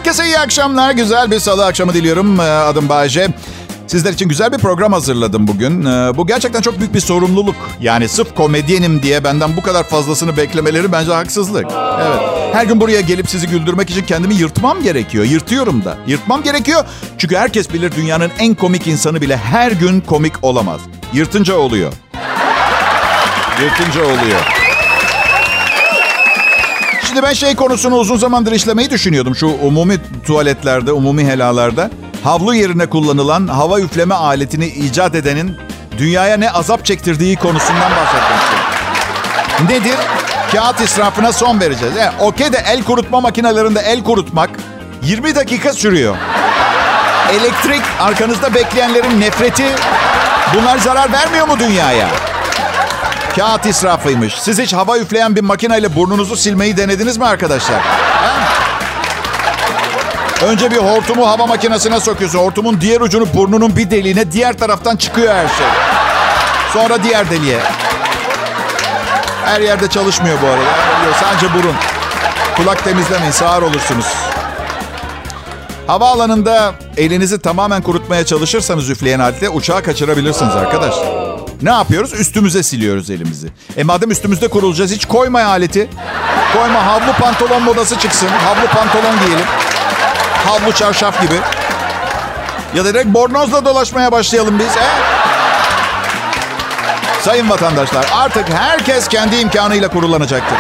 Herkese 0.09 0.27
iyi 0.27 0.39
akşamlar. 0.39 0.91
Güzel 0.91 1.31
bir 1.31 1.39
salı 1.39 1.67
akşamı 1.67 1.95
diliyorum. 1.95 2.41
Ee, 2.41 2.43
adım 2.43 2.89
Bayece. 2.89 3.29
Sizler 3.87 4.13
için 4.13 4.29
güzel 4.29 4.53
bir 4.53 4.59
program 4.59 4.93
hazırladım 4.93 5.49
bugün. 5.49 5.85
Ee, 5.85 6.17
bu 6.17 6.27
gerçekten 6.27 6.61
çok 6.61 6.79
büyük 6.79 6.95
bir 6.95 7.01
sorumluluk. 7.01 7.57
Yani 7.81 8.09
sırf 8.09 8.35
komedyenim 8.35 9.03
diye 9.03 9.25
benden 9.25 9.57
bu 9.57 9.63
kadar 9.63 9.85
fazlasını 9.85 10.37
beklemeleri 10.37 10.93
bence 10.93 11.13
haksızlık. 11.13 11.67
Evet. 12.01 12.21
Her 12.53 12.67
gün 12.67 12.81
buraya 12.81 13.01
gelip 13.01 13.29
sizi 13.31 13.47
güldürmek 13.47 13.91
için 13.91 14.03
kendimi 14.03 14.35
yırtmam 14.35 14.83
gerekiyor. 14.83 15.25
Yırtıyorum 15.25 15.85
da. 15.85 15.97
Yırtmam 16.07 16.43
gerekiyor. 16.43 16.85
Çünkü 17.19 17.37
herkes 17.37 17.73
bilir 17.73 17.93
dünyanın 17.97 18.31
en 18.39 18.55
komik 18.55 18.87
insanı 18.87 19.21
bile 19.21 19.37
her 19.37 19.73
gün 19.73 20.01
komik 20.01 20.33
olamaz. 20.43 20.81
Yırtınca 21.13 21.55
oluyor. 21.55 21.93
Yırtınca 23.63 24.05
oluyor. 24.05 24.58
Şimdi 27.09 27.23
ben 27.23 27.33
şey 27.33 27.55
konusunu 27.55 27.95
uzun 27.97 28.17
zamandır 28.17 28.53
işlemeyi 28.53 28.91
düşünüyordum. 28.91 29.37
Şu 29.37 29.47
umumi 29.47 29.97
tuvaletlerde, 30.27 30.93
umumi 30.93 31.25
helalarda 31.27 31.91
havlu 32.25 32.55
yerine 32.55 32.87
kullanılan 32.87 33.47
hava 33.47 33.81
üfleme 33.81 34.15
aletini 34.15 34.67
icat 34.67 35.15
edenin 35.15 35.57
dünyaya 35.99 36.37
ne 36.37 36.51
azap 36.51 36.85
çektirdiği 36.85 37.37
konusundan 37.37 37.91
bahsetmiştim. 37.91 38.59
Nedir? 39.69 39.99
Kağıt 40.53 40.81
israfına 40.81 41.33
son 41.33 41.61
vereceğiz. 41.61 41.97
Yani, 41.97 42.13
Okey 42.21 42.53
de 42.53 42.65
el 42.67 42.83
kurutma 42.83 43.21
makinelerinde 43.21 43.81
el 43.81 44.05
kurutmak 44.05 44.51
20 45.03 45.35
dakika 45.35 45.73
sürüyor. 45.73 46.17
Elektrik, 47.33 47.83
arkanızda 48.01 48.55
bekleyenlerin 48.55 49.21
nefreti 49.21 49.67
bunlar 50.55 50.79
zarar 50.79 51.13
vermiyor 51.13 51.49
mu 51.49 51.59
dünyaya? 51.59 52.09
Kağıt 53.39 53.67
israfıymış. 53.67 54.35
Siz 54.41 54.59
hiç 54.59 54.73
hava 54.73 54.99
üfleyen 54.99 55.37
bir 55.37 55.41
makineyle 55.41 55.97
burnunuzu 55.97 56.37
silmeyi 56.37 56.77
denediniz 56.77 57.19
mi 57.19 57.27
arkadaşlar? 57.27 57.81
Ha? 57.81 58.33
Önce 60.47 60.71
bir 60.71 60.77
hortumu 60.77 61.29
hava 61.29 61.47
makinesine 61.47 62.01
sokuyorsun. 62.01 62.39
Hortumun 62.39 62.81
diğer 62.81 63.01
ucunu 63.01 63.35
burnunun 63.35 63.77
bir 63.77 63.91
deliğine, 63.91 64.33
diğer 64.33 64.59
taraftan 64.59 64.97
çıkıyor 64.97 65.35
her 65.35 65.49
şey. 65.49 65.67
Sonra 66.73 67.03
diğer 67.03 67.31
deliğe. 67.31 67.59
Her 69.45 69.61
yerde 69.61 69.89
çalışmıyor 69.89 70.39
bu 70.43 70.47
arada. 70.47 71.15
Sadece 71.21 71.55
burun. 71.55 71.75
Kulak 72.57 72.85
temizlemeyin, 72.85 73.33
sağır 73.33 73.63
olursunuz. 73.63 74.07
Havaalanında 75.87 76.75
elinizi 76.97 77.39
tamamen 77.39 77.83
kurutmaya 77.83 78.27
çalışırsanız 78.27 78.91
üfleyen 78.91 79.21
aletle 79.21 79.49
uçağı 79.49 79.83
kaçırabilirsiniz 79.83 80.57
arkadaşlar. 80.57 81.18
Ne 81.63 81.71
yapıyoruz? 81.71 82.13
Üstümüze 82.13 82.63
siliyoruz 82.63 83.11
elimizi. 83.11 83.49
E 83.77 83.83
madem 83.85 84.11
üstümüzde 84.11 84.49
kurulacağız 84.49 84.93
hiç 84.93 85.07
koyma 85.07 85.43
aleti. 85.43 85.89
Koyma 86.57 86.87
havlu 86.87 87.13
pantolon 87.13 87.63
modası 87.63 87.99
çıksın. 87.99 88.29
Havlu 88.29 88.67
pantolon 88.67 89.19
giyelim. 89.27 89.47
Havlu 90.47 90.73
çarşaf 90.73 91.23
gibi. 91.23 91.35
Ya 92.75 92.85
da 92.85 92.95
direkt 92.95 93.07
bornozla 93.07 93.65
dolaşmaya 93.65 94.13
başlayalım 94.13 94.59
biz. 94.59 94.77
He? 94.77 94.89
Sayın 97.23 97.51
vatandaşlar 97.51 98.07
artık 98.15 98.49
herkes 98.51 99.09
kendi 99.09 99.37
imkanıyla 99.37 99.89
kurulanacaktır. 99.89 100.59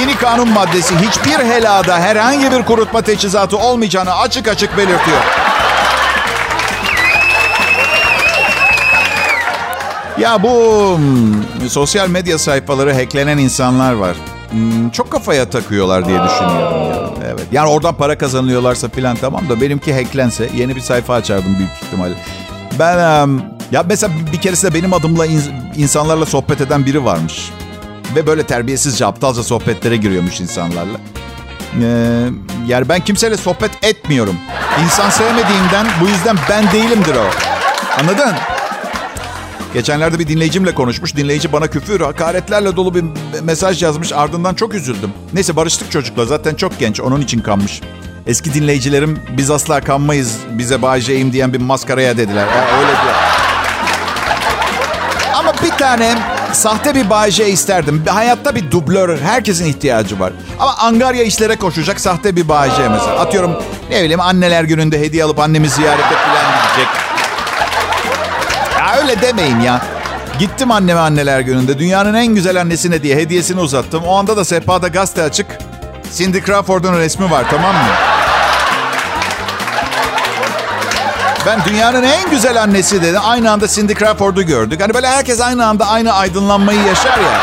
Yeni 0.00 0.16
kanun 0.16 0.48
maddesi 0.48 0.94
hiçbir 0.98 1.44
helada 1.44 1.98
herhangi 1.98 2.52
bir 2.52 2.62
kurutma 2.62 3.02
teçhizatı 3.02 3.58
olmayacağını 3.58 4.14
açık 4.16 4.48
açık 4.48 4.76
belirtiyor. 4.76 5.18
Ya 10.20 10.42
bu 10.42 10.48
hmm, 10.98 11.68
sosyal 11.68 12.08
medya 12.08 12.38
sayfaları 12.38 12.94
hacklenen 12.94 13.38
insanlar 13.38 13.92
var. 13.92 14.16
Hmm, 14.50 14.90
çok 14.90 15.10
kafaya 15.10 15.50
takıyorlar 15.50 16.08
diye 16.08 16.18
düşünüyorum 16.24 16.90
ya. 16.90 17.10
Evet. 17.24 17.46
Yani 17.52 17.68
oradan 17.68 17.94
para 17.94 18.18
kazanıyorlarsa 18.18 18.88
filan 18.88 19.16
tamam 19.16 19.48
da 19.48 19.60
benimki 19.60 19.94
hacklense 19.94 20.48
yeni 20.56 20.76
bir 20.76 20.80
sayfa 20.80 21.14
açardım 21.14 21.58
büyük 21.58 21.70
ihtimalle. 21.82 22.14
Ben 22.78 23.24
um, 23.24 23.42
ya 23.72 23.82
mesela 23.88 24.12
bir 24.32 24.40
keresinde 24.40 24.74
benim 24.74 24.92
adımla 24.92 25.26
in- 25.26 25.42
insanlarla 25.76 26.26
sohbet 26.26 26.60
eden 26.60 26.86
biri 26.86 27.04
varmış. 27.04 27.50
Ve 28.16 28.26
böyle 28.26 28.42
terbiyesizce 28.42 29.06
aptalca 29.06 29.42
sohbetlere 29.42 29.96
giriyormuş 29.96 30.40
insanlarla. 30.40 30.98
Ee, 31.82 32.26
yani 32.66 32.88
ben 32.88 33.00
kimseyle 33.00 33.36
sohbet 33.36 33.70
etmiyorum. 33.84 34.36
İnsan 34.84 35.10
sevmediğimden 35.10 35.86
bu 36.00 36.08
yüzden 36.08 36.36
ben 36.50 36.72
değilimdir 36.72 37.14
o. 37.14 37.24
Anladın? 38.00 38.34
Geçenlerde 39.74 40.18
bir 40.18 40.28
dinleyicimle 40.28 40.74
konuşmuş. 40.74 41.16
Dinleyici 41.16 41.52
bana 41.52 41.66
küfür, 41.66 42.00
hakaretlerle 42.00 42.76
dolu 42.76 42.94
bir 42.94 43.04
mesaj 43.42 43.82
yazmış. 43.82 44.12
Ardından 44.12 44.54
çok 44.54 44.74
üzüldüm. 44.74 45.10
Neyse 45.32 45.56
barıştık 45.56 45.90
çocukla. 45.90 46.24
Zaten 46.24 46.54
çok 46.54 46.78
genç. 46.78 47.00
Onun 47.00 47.20
için 47.20 47.40
kanmış. 47.40 47.80
Eski 48.26 48.54
dinleyicilerim 48.54 49.20
biz 49.36 49.50
asla 49.50 49.80
kanmayız. 49.80 50.36
Bize 50.50 50.82
bağışlayayım 50.82 51.32
diyen 51.32 51.52
bir 51.52 51.60
maskaraya 51.60 52.16
dediler. 52.16 52.46
Ya, 52.46 52.78
öyle 52.78 52.88
diyor. 52.88 53.14
Ama 55.34 55.54
bir 55.62 55.70
tane 55.70 56.14
sahte 56.52 56.94
bir 56.94 57.10
bağışe 57.10 57.48
isterdim. 57.48 58.04
Hayatta 58.06 58.54
bir 58.54 58.70
dublör. 58.70 59.18
Herkesin 59.18 59.64
ihtiyacı 59.66 60.20
var. 60.20 60.32
Ama 60.58 60.76
angarya 60.76 61.22
işlere 61.22 61.56
koşacak 61.56 62.00
sahte 62.00 62.36
bir 62.36 62.48
bağışe 62.48 62.88
mesela. 62.88 63.18
Atıyorum 63.18 63.62
ne 63.90 64.02
bileyim 64.02 64.20
anneler 64.20 64.64
gününde 64.64 65.00
hediye 65.00 65.24
alıp 65.24 65.38
annemi 65.38 65.68
ziyarete 65.68 66.02
falan 66.14 66.62
gidecek. 66.62 67.09
Öyle 69.02 69.22
demeyin 69.22 69.60
ya. 69.60 69.82
Gittim 70.38 70.70
anneme 70.70 71.00
anneler 71.00 71.40
gününde. 71.40 71.78
Dünyanın 71.78 72.14
en 72.14 72.26
güzel 72.26 72.60
annesine 72.60 73.02
diye 73.02 73.16
hediyesini 73.16 73.60
uzattım. 73.60 74.02
O 74.04 74.16
anda 74.16 74.36
da 74.36 74.44
sehpada 74.44 74.88
gazete 74.88 75.22
açık. 75.22 75.46
Cindy 76.16 76.40
Crawford'un 76.40 76.98
resmi 76.98 77.30
var 77.30 77.44
tamam 77.50 77.74
mı? 77.74 77.92
Ben 81.46 81.60
dünyanın 81.64 82.02
en 82.02 82.30
güzel 82.30 82.62
annesi 82.62 83.02
dedi. 83.02 83.18
Aynı 83.18 83.50
anda 83.50 83.68
Cindy 83.68 83.94
Crawford'u 83.94 84.42
gördük. 84.42 84.80
Hani 84.82 84.94
böyle 84.94 85.08
herkes 85.08 85.40
aynı 85.40 85.66
anda 85.66 85.86
aynı 85.86 86.12
aydınlanmayı 86.12 86.80
yaşar 86.82 87.18
ya. 87.18 87.40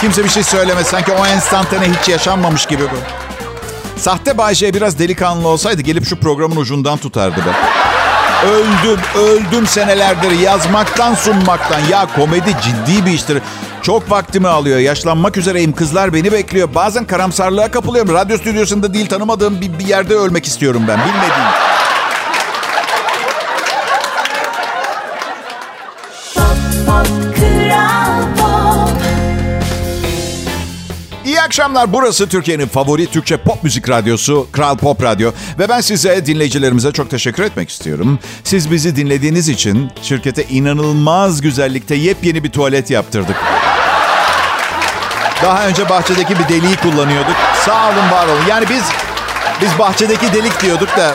Kimse 0.00 0.24
bir 0.24 0.28
şey 0.28 0.42
söylemez. 0.42 0.86
Sanki 0.86 1.12
o 1.12 1.26
enstantane 1.26 1.88
hiç 1.88 2.08
yaşanmamış 2.08 2.66
gibi 2.66 2.82
bu. 2.82 2.96
Sahte 4.00 4.38
Bayce 4.38 4.74
biraz 4.74 4.98
delikanlı 4.98 5.48
olsaydı 5.48 5.82
gelip 5.82 6.06
şu 6.06 6.20
programın 6.20 6.56
ucundan 6.56 6.98
tutardı 6.98 7.36
be. 7.36 7.50
Öldüm, 8.46 9.00
öldüm 9.14 9.66
senelerdir 9.66 10.30
yazmaktan 10.30 11.14
sunmaktan. 11.14 11.80
Ya 11.90 12.06
komedi 12.16 12.56
ciddi 12.62 13.06
bir 13.06 13.10
iştir. 13.10 13.38
Çok 13.82 14.10
vaktimi 14.10 14.48
alıyor. 14.48 14.78
Yaşlanmak 14.78 15.36
üzereyim. 15.36 15.72
Kızlar 15.72 16.14
beni 16.14 16.32
bekliyor. 16.32 16.74
Bazen 16.74 17.04
karamsarlığa 17.04 17.70
kapılıyorum. 17.70 18.14
Radyo 18.14 18.38
stüdyosunda 18.38 18.94
değil 18.94 19.08
tanımadığım 19.08 19.60
bir, 19.60 19.78
bir 19.78 19.86
yerde 19.86 20.14
ölmek 20.14 20.46
istiyorum 20.46 20.82
ben. 20.88 20.98
Bilmediğim. 20.98 21.50
Akşamlar. 31.50 31.92
Burası 31.92 32.28
Türkiye'nin 32.28 32.66
favori 32.66 33.06
Türkçe 33.06 33.36
pop 33.36 33.64
müzik 33.64 33.88
radyosu 33.88 34.46
Kral 34.52 34.76
Pop 34.76 35.02
Radyo. 35.02 35.32
Ve 35.58 35.68
ben 35.68 35.80
size 35.80 36.26
dinleyicilerimize 36.26 36.92
çok 36.92 37.10
teşekkür 37.10 37.42
etmek 37.42 37.70
istiyorum. 37.70 38.18
Siz 38.44 38.70
bizi 38.70 38.96
dinlediğiniz 38.96 39.48
için 39.48 39.90
şirkete 40.02 40.44
inanılmaz 40.44 41.40
güzellikte 41.40 41.94
yepyeni 41.94 42.44
bir 42.44 42.50
tuvalet 42.50 42.90
yaptırdık. 42.90 43.36
Daha 45.42 45.66
önce 45.66 45.88
bahçedeki 45.88 46.38
bir 46.38 46.48
deliği 46.48 46.76
kullanıyorduk. 46.76 47.36
Sağ 47.64 47.88
olun, 47.88 48.10
var 48.10 48.26
olun. 48.26 48.44
Yani 48.48 48.66
biz 48.68 48.82
biz 49.62 49.78
bahçedeki 49.78 50.32
delik 50.32 50.62
diyorduk 50.62 50.88
da... 50.96 51.14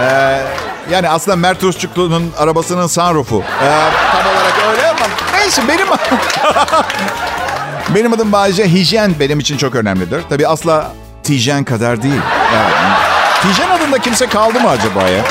E, 0.00 0.40
yani 0.90 1.08
aslında 1.08 1.36
Mert 1.36 1.62
Rusçuklu'nun 1.62 2.32
arabasının 2.38 2.86
sunroofu. 2.86 3.42
E, 3.62 3.68
tam 4.12 4.32
olarak 4.32 4.54
öyle 4.70 4.88
ama 4.88 5.06
neyse 5.38 5.62
benim... 5.68 5.86
benim 7.94 8.12
adım 8.12 8.32
Bayece. 8.32 8.68
Hijyen 8.68 9.14
benim 9.20 9.38
için 9.38 9.56
çok 9.56 9.74
önemlidir. 9.74 10.22
Tabii 10.28 10.46
asla 10.46 10.92
Tijen 11.22 11.64
kadar 11.64 12.02
değil. 12.02 12.20
Yani, 12.54 12.72
Tijen 13.42 13.70
adında 13.70 13.98
kimse 13.98 14.26
kaldı 14.26 14.60
mı 14.60 14.68
acaba 14.68 15.08
ya? 15.08 15.24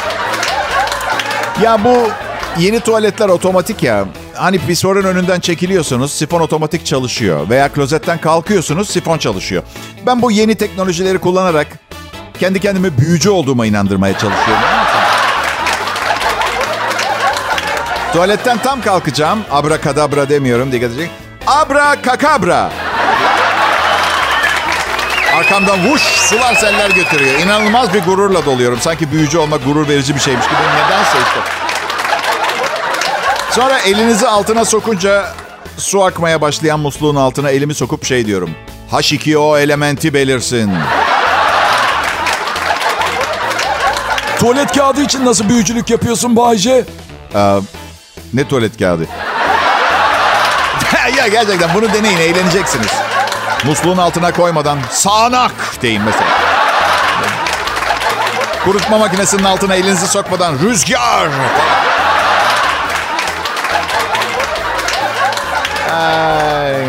Ya 1.61 1.83
bu 1.83 2.09
yeni 2.57 2.79
tuvaletler 2.79 3.29
otomatik 3.29 3.83
ya. 3.83 4.05
Hani 4.33 4.59
pisorun 4.59 5.03
önünden 5.03 5.39
çekiliyorsunuz, 5.39 6.11
sifon 6.11 6.41
otomatik 6.41 6.85
çalışıyor. 6.85 7.49
Veya 7.49 7.69
klozetten 7.69 8.17
kalkıyorsunuz, 8.17 8.89
sifon 8.89 9.17
çalışıyor. 9.17 9.63
Ben 10.05 10.21
bu 10.21 10.31
yeni 10.31 10.55
teknolojileri 10.55 11.17
kullanarak 11.17 11.67
kendi 12.39 12.59
kendime 12.59 12.97
büyücü 12.97 13.29
olduğuma 13.29 13.65
inandırmaya 13.65 14.13
çalışıyorum. 14.13 14.63
Tuvaletten 18.13 18.57
tam 18.57 18.81
kalkacağım. 18.81 19.39
Abra 19.51 19.81
kadabra 19.81 20.29
demiyorum 20.29 20.71
dikkat 20.71 20.91
edecek. 20.91 21.09
Abra 21.47 22.01
kakabra. 22.01 22.71
Arkamdan 25.37 25.87
vuş 25.87 26.01
sular 26.01 26.55
seller 26.55 26.89
götürüyor. 26.89 27.39
İnanılmaz 27.39 27.93
bir 27.93 28.03
gururla 28.03 28.45
doluyorum. 28.45 28.79
Sanki 28.81 29.11
büyücü 29.11 29.37
olmak 29.37 29.65
gurur 29.65 29.87
verici 29.87 30.15
bir 30.15 30.19
şeymiş 30.19 30.45
gibi. 30.45 30.55
Nedense 30.55 31.17
işte. 31.17 31.39
Sonra 33.51 33.79
elinizi 33.79 34.27
altına 34.27 34.65
sokunca 34.65 35.33
su 35.77 36.03
akmaya 36.03 36.41
başlayan 36.41 36.79
musluğun 36.79 37.15
altına 37.15 37.49
elimi 37.49 37.73
sokup 37.73 38.05
şey 38.05 38.25
diyorum. 38.25 38.49
H2O 38.91 39.59
elementi 39.59 40.13
belirsin. 40.13 40.71
Tuvalet 44.39 44.75
kağıdı 44.75 45.01
için 45.01 45.25
nasıl 45.25 45.49
büyücülük 45.49 45.89
yapıyorsun 45.89 46.35
Bayce? 46.35 46.85
Ee, 47.35 47.59
ne 48.33 48.47
tuvalet 48.47 48.79
kağıdı? 48.79 49.07
ya 51.17 51.27
gerçekten 51.27 51.73
bunu 51.73 51.93
deneyin 51.93 52.17
eğleneceksiniz. 52.17 52.91
Musluğun 53.65 53.97
altına 53.97 54.31
koymadan 54.31 54.79
sağanak 54.91 55.51
deyin 55.81 56.01
mesela. 56.01 56.27
Kurutma 58.63 58.97
makinesinin 58.97 59.43
altına 59.43 59.75
elinizi 59.75 60.07
sokmadan 60.07 60.59
rüzgar. 60.59 61.29
Ay. 65.93 66.87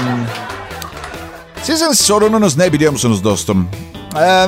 Sizin 1.63 1.93
sorununuz 1.93 2.57
ne 2.57 2.73
biliyor 2.73 2.93
musunuz 2.93 3.25
dostum? 3.25 3.71
Ee, 4.21 4.47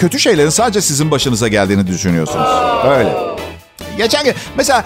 kötü 0.00 0.20
şeylerin 0.20 0.50
sadece 0.50 0.80
sizin 0.80 1.10
başınıza 1.10 1.48
geldiğini 1.48 1.86
düşünüyorsunuz. 1.86 2.48
Öyle. 2.84 3.16
Geçen 3.96 4.24
gün 4.24 4.34
mesela 4.56 4.84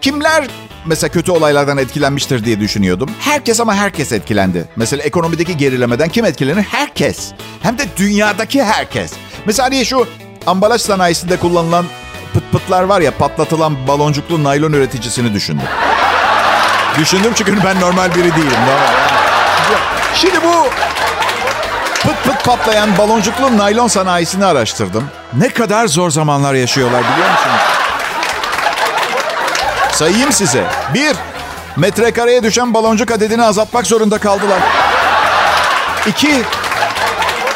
kimler 0.00 0.44
mesela 0.86 1.10
kötü 1.12 1.32
olaylardan 1.32 1.78
etkilenmiştir 1.78 2.44
diye 2.44 2.60
düşünüyordum. 2.60 3.10
Herkes 3.20 3.60
ama 3.60 3.74
herkes 3.74 4.12
etkilendi. 4.12 4.68
Mesela 4.76 5.02
ekonomideki 5.02 5.56
gerilemeden 5.56 6.08
kim 6.08 6.24
etkilenir? 6.24 6.62
Herkes. 6.62 7.32
Hem 7.62 7.78
de 7.78 7.82
dünyadaki 7.96 8.64
herkes. 8.64 9.12
Mesela 9.46 9.70
diye 9.70 9.84
şu 9.84 10.06
ambalaj 10.46 10.80
sanayisinde 10.80 11.36
kullanılan 11.36 11.84
pıt 12.34 12.42
pıtlar 12.52 12.82
var 12.82 13.00
ya 13.00 13.10
patlatılan 13.10 13.88
baloncuklu 13.88 14.44
naylon 14.44 14.72
üreticisini 14.72 15.34
düşündüm. 15.34 15.66
Düşündüm 16.98 17.32
çünkü 17.34 17.64
ben 17.64 17.80
normal 17.80 18.14
biri 18.14 18.36
değilim. 18.36 18.58
Şimdi 20.14 20.42
bu 20.42 20.66
pıt 22.02 22.24
pıt 22.24 22.44
patlayan 22.44 22.98
baloncuklu 22.98 23.58
naylon 23.58 23.88
sanayisini 23.88 24.44
araştırdım. 24.44 25.04
Ne 25.32 25.48
kadar 25.48 25.86
zor 25.86 26.10
zamanlar 26.10 26.54
yaşıyorlar 26.54 27.02
biliyor 27.02 27.30
musunuz? 27.30 27.79
Sayayım 30.00 30.32
size. 30.32 30.64
Bir, 30.94 31.16
metrekareye 31.76 32.42
düşen 32.42 32.74
baloncuk 32.74 33.10
adedini 33.10 33.42
azaltmak 33.42 33.86
zorunda 33.86 34.18
kaldılar. 34.18 34.58
İki, 36.06 36.42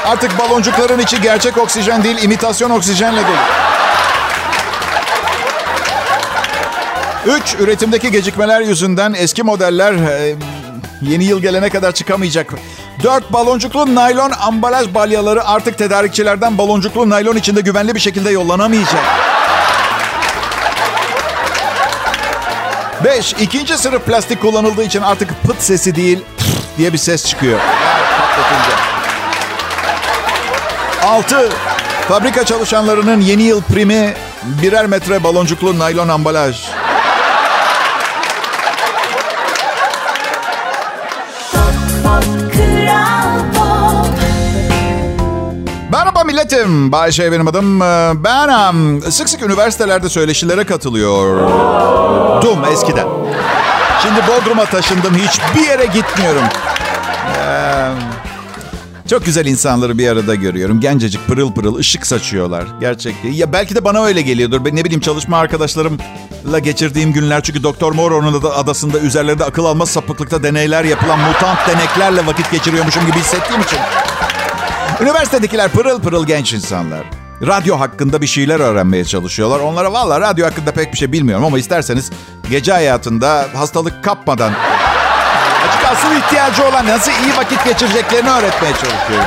artık 0.06 0.38
baloncukların 0.38 0.98
içi 0.98 1.20
gerçek 1.20 1.58
oksijen 1.58 2.04
değil, 2.04 2.22
imitasyon 2.22 2.70
oksijenle 2.70 3.20
dolu. 3.20 3.36
Üç, 7.36 7.54
üretimdeki 7.54 8.10
gecikmeler 8.10 8.60
yüzünden 8.60 9.14
eski 9.16 9.42
modeller 9.42 9.92
e, 9.92 10.36
yeni 11.02 11.24
yıl 11.24 11.42
gelene 11.42 11.70
kadar 11.70 11.92
çıkamayacak. 11.92 12.54
Dört, 13.02 13.32
baloncuklu 13.32 13.94
naylon 13.94 14.30
ambalaj 14.30 14.94
balyaları 14.94 15.46
artık 15.46 15.78
tedarikçilerden 15.78 16.58
baloncuklu 16.58 17.10
naylon 17.10 17.36
içinde 17.36 17.60
güvenli 17.60 17.94
bir 17.94 18.00
şekilde 18.00 18.30
yollanamayacak. 18.30 19.33
Beş, 23.04 23.32
ikinci 23.32 23.78
sınıf 23.78 24.06
plastik 24.06 24.40
kullanıldığı 24.40 24.82
için 24.82 25.02
artık 25.02 25.42
pıt 25.42 25.62
sesi 25.62 25.94
değil 25.94 26.18
diye 26.78 26.92
bir 26.92 26.98
ses 26.98 27.26
çıkıyor. 27.26 27.60
Altı, 31.02 31.50
fabrika 32.08 32.44
çalışanlarının 32.44 33.20
yeni 33.20 33.42
yıl 33.42 33.62
primi 33.62 34.14
birer 34.42 34.86
metre 34.86 35.24
baloncuklu 35.24 35.78
naylon 35.78 36.08
ambalaj. 36.08 36.68
Milletim. 46.44 46.92
Bayşe 46.92 47.32
benim 47.32 47.48
adım. 47.48 47.82
Ee, 47.82 48.12
Ben 48.24 49.00
sık 49.10 49.28
sık 49.28 49.42
üniversitelerde 49.42 50.08
söyleşilere 50.08 50.64
katılıyordum 50.64 52.64
eskiden. 52.72 53.06
Şimdi 54.02 54.20
Bodrum'a 54.28 54.64
taşındım. 54.64 55.14
Hiçbir 55.14 55.68
yere 55.68 55.84
gitmiyorum. 55.84 56.42
Ee, 57.38 57.90
çok 59.10 59.24
güzel 59.24 59.46
insanları 59.46 59.98
bir 59.98 60.08
arada 60.08 60.34
görüyorum. 60.34 60.80
Gencecik 60.80 61.26
pırıl 61.26 61.52
pırıl 61.52 61.76
ışık 61.76 62.06
saçıyorlar. 62.06 62.64
Gerçekten. 62.80 63.32
Ya 63.32 63.52
belki 63.52 63.74
de 63.74 63.84
bana 63.84 64.04
öyle 64.04 64.22
geliyordur. 64.22 64.64
Ben 64.64 64.76
ne 64.76 64.84
bileyim 64.84 65.00
çalışma 65.00 65.38
arkadaşlarımla 65.38 66.58
geçirdiğim 66.62 67.12
günler. 67.12 67.42
Çünkü 67.42 67.62
Doktor 67.62 67.92
Moro'nun 67.92 68.42
da 68.42 68.56
adasında 68.56 68.98
üzerlerinde 68.98 69.44
akıl 69.44 69.64
almaz 69.64 69.90
sapıklıkta 69.90 70.42
deneyler 70.42 70.84
yapılan 70.84 71.18
mutant 71.18 71.58
deneklerle 71.68 72.26
vakit 72.26 72.50
geçiriyormuşum 72.50 73.06
gibi 73.06 73.18
hissettiğim 73.18 73.62
için. 73.62 73.78
Üniversitedekiler 75.00 75.70
pırıl 75.70 76.00
pırıl 76.00 76.26
genç 76.26 76.52
insanlar. 76.52 77.04
Radyo 77.46 77.80
hakkında 77.80 78.20
bir 78.20 78.26
şeyler 78.26 78.60
öğrenmeye 78.60 79.04
çalışıyorlar. 79.04 79.60
Onlara 79.60 79.92
valla 79.92 80.20
radyo 80.20 80.46
hakkında 80.46 80.72
pek 80.72 80.92
bir 80.92 80.98
şey 80.98 81.12
bilmiyorum 81.12 81.44
ama 81.44 81.58
isterseniz 81.58 82.10
gece 82.50 82.72
hayatında 82.72 83.46
hastalık 83.54 84.04
kapmadan 84.04 84.52
açık 85.68 85.84
asıl 85.92 86.16
ihtiyacı 86.16 86.64
olan 86.68 86.86
nasıl 86.86 87.10
iyi 87.12 87.36
vakit 87.36 87.64
geçireceklerini 87.64 88.30
öğretmeye 88.30 88.72
çalışıyorum. 88.72 89.26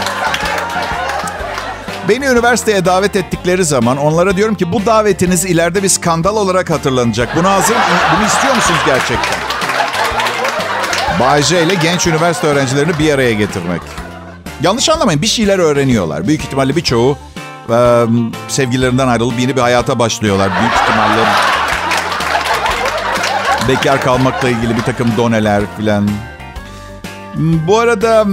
Beni 2.09 2.25
üniversiteye 2.25 2.85
davet 2.85 3.15
ettikleri 3.15 3.65
zaman 3.65 3.97
onlara 3.97 4.37
diyorum 4.37 4.55
ki 4.55 4.71
bu 4.71 4.85
davetiniz 4.85 5.45
ileride 5.45 5.83
bir 5.83 5.89
skandal 5.89 6.35
olarak 6.35 6.69
hatırlanacak. 6.69 7.35
Bunu 7.35 7.49
hazır 7.49 7.77
bunu 8.17 8.27
istiyor 8.27 8.55
musunuz 8.55 8.79
gerçekten? 8.85 9.39
Bay 11.19 11.43
J 11.43 11.63
ile 11.63 11.73
genç 11.75 12.07
üniversite 12.07 12.47
öğrencilerini 12.47 12.99
bir 12.99 13.13
araya 13.13 13.33
getirmek. 13.33 13.81
Yanlış 14.61 14.89
anlamayın 14.89 15.21
bir 15.21 15.27
şeyler 15.27 15.59
öğreniyorlar. 15.59 16.27
Büyük 16.27 16.41
ihtimalle 16.41 16.75
birçoğu 16.75 17.17
e, 17.69 18.05
sevgililerinden 18.47 19.07
ayrılıp 19.07 19.39
yeni 19.39 19.55
bir 19.55 19.61
hayata 19.61 19.99
başlıyorlar. 19.99 20.49
Büyük 20.59 20.73
ihtimalle 20.73 21.27
bekar 23.67 24.01
kalmakla 24.01 24.49
ilgili 24.49 24.77
bir 24.77 24.81
takım 24.81 25.07
doneler 25.17 25.63
filan. 25.77 26.09
Bu 27.37 27.79
arada 27.79 28.25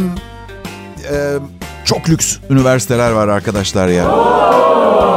e, 1.11 1.15
çok 1.85 2.09
lüks 2.09 2.37
üniversiteler 2.51 3.11
var 3.11 3.29
arkadaşlar 3.29 3.89
ya. 3.89 4.05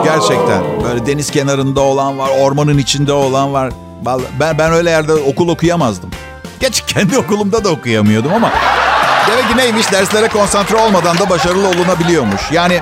Gerçekten. 0.04 0.64
Böyle 0.84 1.06
deniz 1.06 1.32
kenarında 1.32 1.82
olan 1.82 2.20
var, 2.20 2.30
ormanın 2.40 2.78
içinde 2.78 3.14
olan 3.14 3.54
var. 3.54 3.74
Ben, 4.40 4.58
ben 4.58 4.72
öyle 4.72 4.90
yerde 4.90 5.14
okul 5.14 5.50
okuyamazdım. 5.50 6.10
Geç 6.60 6.84
kendi 6.88 7.18
okulumda 7.18 7.64
da 7.64 7.70
okuyamıyordum 7.70 8.34
ama... 8.34 8.52
Demek 9.32 9.50
ki 9.50 9.58
neymiş 9.58 9.92
derslere 9.92 10.28
konsantre 10.28 10.76
olmadan 10.76 11.18
da 11.18 11.30
başarılı 11.30 11.68
olunabiliyormuş. 11.68 12.42
Yani 12.52 12.82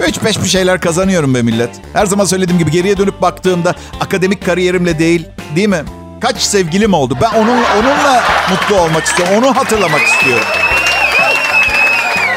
3-5 0.00 0.42
bir 0.42 0.48
şeyler 0.48 0.80
kazanıyorum 0.80 1.34
be 1.34 1.42
millet. 1.42 1.70
Her 1.92 2.06
zaman 2.06 2.24
söylediğim 2.24 2.58
gibi 2.58 2.70
geriye 2.70 2.96
dönüp 2.96 3.22
baktığımda 3.22 3.74
akademik 4.00 4.46
kariyerimle 4.46 4.98
değil, 4.98 5.26
değil 5.56 5.68
mi? 5.68 5.84
Kaç 6.20 6.36
sevgilim 6.36 6.94
oldu. 6.94 7.18
Ben 7.22 7.30
onunla, 7.30 7.66
onunla 7.78 8.22
mutlu 8.50 8.76
olmak 8.76 9.04
istiyorum. 9.04 9.34
Onu 9.38 9.56
hatırlamak 9.56 10.00
istiyorum. 10.02 10.46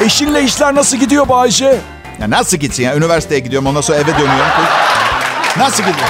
Eşinle 0.02 0.44
işler 0.44 0.76
nasıl 0.76 0.98
gidiyor 0.98 1.30
Bayce? 1.30 1.78
Ya 2.22 2.30
nasıl 2.30 2.58
gitsin 2.58 2.84
ya? 2.84 2.96
Üniversiteye 2.96 3.40
gidiyorum 3.40 3.68
ondan 3.68 3.82
sonra 3.82 3.98
eve 3.98 4.12
dönüyorum. 4.14 4.64
Nasıl 5.58 5.84
gidiyor? 5.84 6.10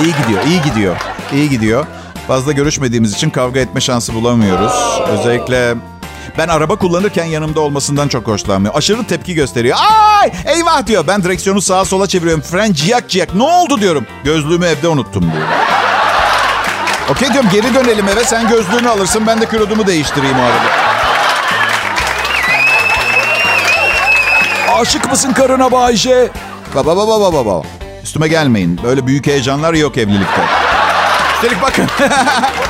İyi 0.00 0.14
gidiyor, 0.22 0.44
iyi 0.46 0.62
gidiyor. 0.62 0.96
İyi 1.32 1.50
gidiyor. 1.50 1.86
Fazla 2.28 2.52
görüşmediğimiz 2.52 3.14
için 3.14 3.30
kavga 3.30 3.60
etme 3.60 3.80
şansı 3.80 4.14
bulamıyoruz. 4.14 4.72
Özellikle 5.08 5.74
ben 6.38 6.48
araba 6.48 6.76
kullanırken 6.76 7.24
yanımda 7.24 7.60
olmasından 7.60 8.08
çok 8.08 8.26
hoşlanmıyor. 8.26 8.74
Aşırı 8.74 9.04
tepki 9.04 9.34
gösteriyor. 9.34 9.76
Ay 10.20 10.32
eyvah 10.56 10.86
diyor. 10.86 11.06
Ben 11.06 11.22
direksiyonu 11.22 11.62
sağa 11.62 11.84
sola 11.84 12.06
çeviriyorum. 12.06 12.42
Fren 12.42 12.72
ciyak 12.72 13.08
ciyak. 13.08 13.34
Ne 13.34 13.42
oldu 13.42 13.80
diyorum. 13.80 14.06
Gözlüğümü 14.24 14.66
evde 14.66 14.88
unuttum 14.88 15.22
diyor. 15.22 15.46
Okey 17.10 17.32
diyorum 17.32 17.50
geri 17.52 17.74
dönelim 17.74 18.08
eve. 18.08 18.24
Sen 18.24 18.48
gözlüğünü 18.48 18.88
alırsın. 18.88 19.26
Ben 19.26 19.40
de 19.40 19.46
kürodumu 19.46 19.86
değiştireyim 19.86 20.36
o 20.38 20.42
arada. 20.42 20.88
Aşık 24.80 25.10
mısın 25.10 25.32
karına 25.32 25.72
Bayce? 25.72 26.28
Baba 26.74 26.96
baba 26.96 27.20
baba 27.20 27.46
baba. 27.46 27.62
Üstüme 28.04 28.28
gelmeyin. 28.28 28.80
Böyle 28.82 29.06
büyük 29.06 29.26
heyecanlar 29.26 29.74
yok 29.74 29.98
evlilikte. 29.98 30.42
Üstelik 31.34 31.62
bakın. 31.62 31.86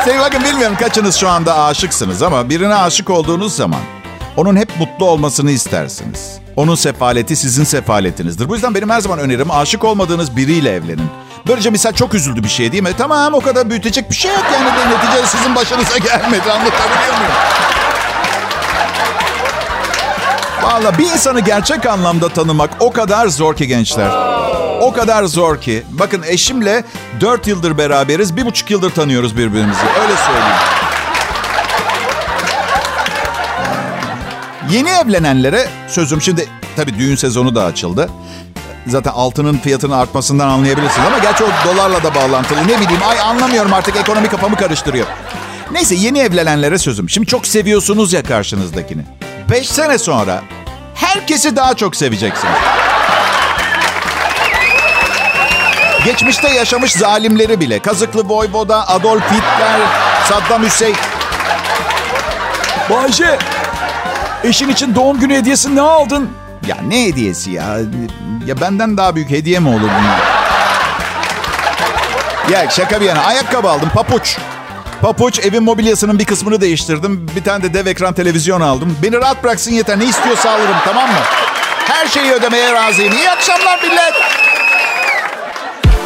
Üstelik 0.00 0.20
bakın 0.20 0.44
bilmiyorum 0.44 0.76
kaçınız 0.80 1.16
şu 1.16 1.28
anda 1.28 1.58
aşıksınız 1.64 2.22
ama 2.22 2.48
birine 2.50 2.74
aşık 2.74 3.10
olduğunuz 3.10 3.56
zaman 3.56 3.80
onun 4.36 4.56
hep 4.56 4.78
mutlu 4.78 5.06
olmasını 5.06 5.50
istersiniz. 5.50 6.38
Onun 6.56 6.74
sefaleti 6.74 7.36
sizin 7.36 7.64
sefaletinizdir. 7.64 8.48
Bu 8.48 8.54
yüzden 8.54 8.74
benim 8.74 8.90
her 8.90 9.00
zaman 9.00 9.18
önerim 9.18 9.50
aşık 9.50 9.84
olmadığınız 9.84 10.36
biriyle 10.36 10.74
evlenin. 10.74 11.10
Böylece 11.48 11.70
misal 11.70 11.92
çok 11.92 12.14
üzüldü 12.14 12.42
bir 12.44 12.48
şey 12.48 12.72
değil 12.72 12.82
mi? 12.82 12.90
Tamam 12.98 13.34
o 13.34 13.40
kadar 13.40 13.70
büyütecek 13.70 14.10
bir 14.10 14.16
şey 14.16 14.30
yok 14.32 14.44
yani 14.52 14.66
de 14.66 14.94
neticede 14.96 15.26
sizin 15.26 15.54
başınıza 15.54 15.98
gelmedi 15.98 16.52
anlatabiliyor 16.52 17.16
muyum? 17.18 17.32
Valla 20.62 20.98
bir 20.98 21.04
insanı 21.04 21.40
gerçek 21.40 21.86
anlamda 21.86 22.28
tanımak 22.28 22.70
o 22.80 22.92
kadar 22.92 23.28
zor 23.28 23.56
ki 23.56 23.66
gençler. 23.66 24.10
O 24.80 24.92
kadar 24.92 25.24
zor 25.24 25.60
ki. 25.60 25.82
Bakın 25.90 26.22
eşimle 26.26 26.84
4 27.20 27.46
yıldır 27.46 27.78
beraberiz. 27.78 28.36
Bir 28.36 28.46
buçuk 28.46 28.70
yıldır 28.70 28.90
tanıyoruz 28.90 29.36
birbirimizi. 29.36 29.80
Öyle 30.02 30.16
söyleyeyim. 30.16 30.56
Yeni 34.70 34.88
evlenenlere 34.90 35.68
sözüm 35.88 36.22
şimdi 36.22 36.48
tabii 36.76 36.98
düğün 36.98 37.16
sezonu 37.16 37.54
da 37.54 37.64
açıldı. 37.64 38.10
Zaten 38.86 39.10
altının 39.10 39.58
fiyatının 39.58 39.92
artmasından 39.92 40.48
anlayabilirsiniz 40.48 41.06
ama 41.06 41.18
gerçi 41.18 41.44
o 41.44 41.48
dolarla 41.66 42.02
da 42.02 42.14
bağlantılı. 42.14 42.58
Ne 42.62 42.80
bileyim 42.80 43.02
ay 43.08 43.20
anlamıyorum 43.20 43.72
artık 43.72 43.96
ekonomi 43.96 44.28
kafamı 44.28 44.56
karıştırıyor. 44.56 45.06
Neyse 45.72 45.94
yeni 45.94 46.18
evlenenlere 46.18 46.78
sözüm. 46.78 47.10
Şimdi 47.10 47.26
çok 47.26 47.46
seviyorsunuz 47.46 48.12
ya 48.12 48.22
karşınızdakini. 48.22 49.02
5 49.50 49.68
sene 49.68 49.98
sonra 49.98 50.42
herkesi 50.94 51.56
daha 51.56 51.74
çok 51.74 51.96
seveceksiniz. 51.96 52.54
Geçmişte 56.04 56.48
yaşamış 56.48 56.92
zalimleri 56.92 57.60
bile. 57.60 57.78
Kazıklı 57.78 58.28
Voyvoda, 58.28 58.88
Adolf 58.88 59.22
Hitler, 59.22 59.80
Saddam 60.28 60.62
Hüseyin. 60.62 60.96
Bayce, 62.90 63.38
eşin 64.44 64.68
için 64.68 64.94
doğum 64.94 65.20
günü 65.20 65.34
hediyesi 65.34 65.76
ne 65.76 65.80
aldın? 65.80 66.30
Ya 66.66 66.76
ne 66.86 67.04
hediyesi 67.04 67.50
ya? 67.50 67.78
Ya 68.46 68.60
benden 68.60 68.96
daha 68.96 69.14
büyük 69.14 69.30
hediye 69.30 69.58
mi 69.58 69.68
olur 69.68 69.80
bunlar? 69.80 70.20
Ya 72.52 72.70
şaka 72.70 73.00
bir 73.00 73.06
yana 73.06 73.22
ayakkabı 73.22 73.70
aldım 73.70 73.88
papuç. 73.94 74.38
Papuç 75.02 75.38
evin 75.38 75.62
mobilyasının 75.62 76.18
bir 76.18 76.24
kısmını 76.24 76.60
değiştirdim. 76.60 77.26
Bir 77.36 77.44
tane 77.44 77.64
de 77.64 77.74
dev 77.74 77.86
ekran 77.86 78.14
televizyon 78.14 78.60
aldım. 78.60 78.96
Beni 79.02 79.16
rahat 79.16 79.44
bıraksın 79.44 79.72
yeter. 79.72 79.98
Ne 79.98 80.04
istiyorsa 80.04 80.50
alırım 80.50 80.76
tamam 80.84 81.08
mı? 81.10 81.18
Her 81.88 82.08
şeyi 82.08 82.32
ödemeye 82.32 82.72
razıyım. 82.72 83.12
İyi 83.12 83.30
akşamlar 83.30 83.82
millet. 83.82 84.14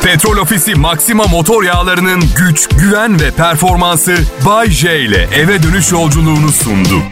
Petrol 0.02 0.36
Ofisi 0.36 0.74
Maxima 0.74 1.24
motor 1.24 1.62
yağlarının 1.62 2.22
güç, 2.36 2.68
güven 2.68 3.20
ve 3.20 3.30
performansı 3.30 4.16
Bay 4.46 4.70
J 4.70 5.00
ile 5.00 5.28
eve 5.34 5.62
dönüş 5.62 5.92
yolculuğunu 5.92 6.52
sundu. 6.52 7.02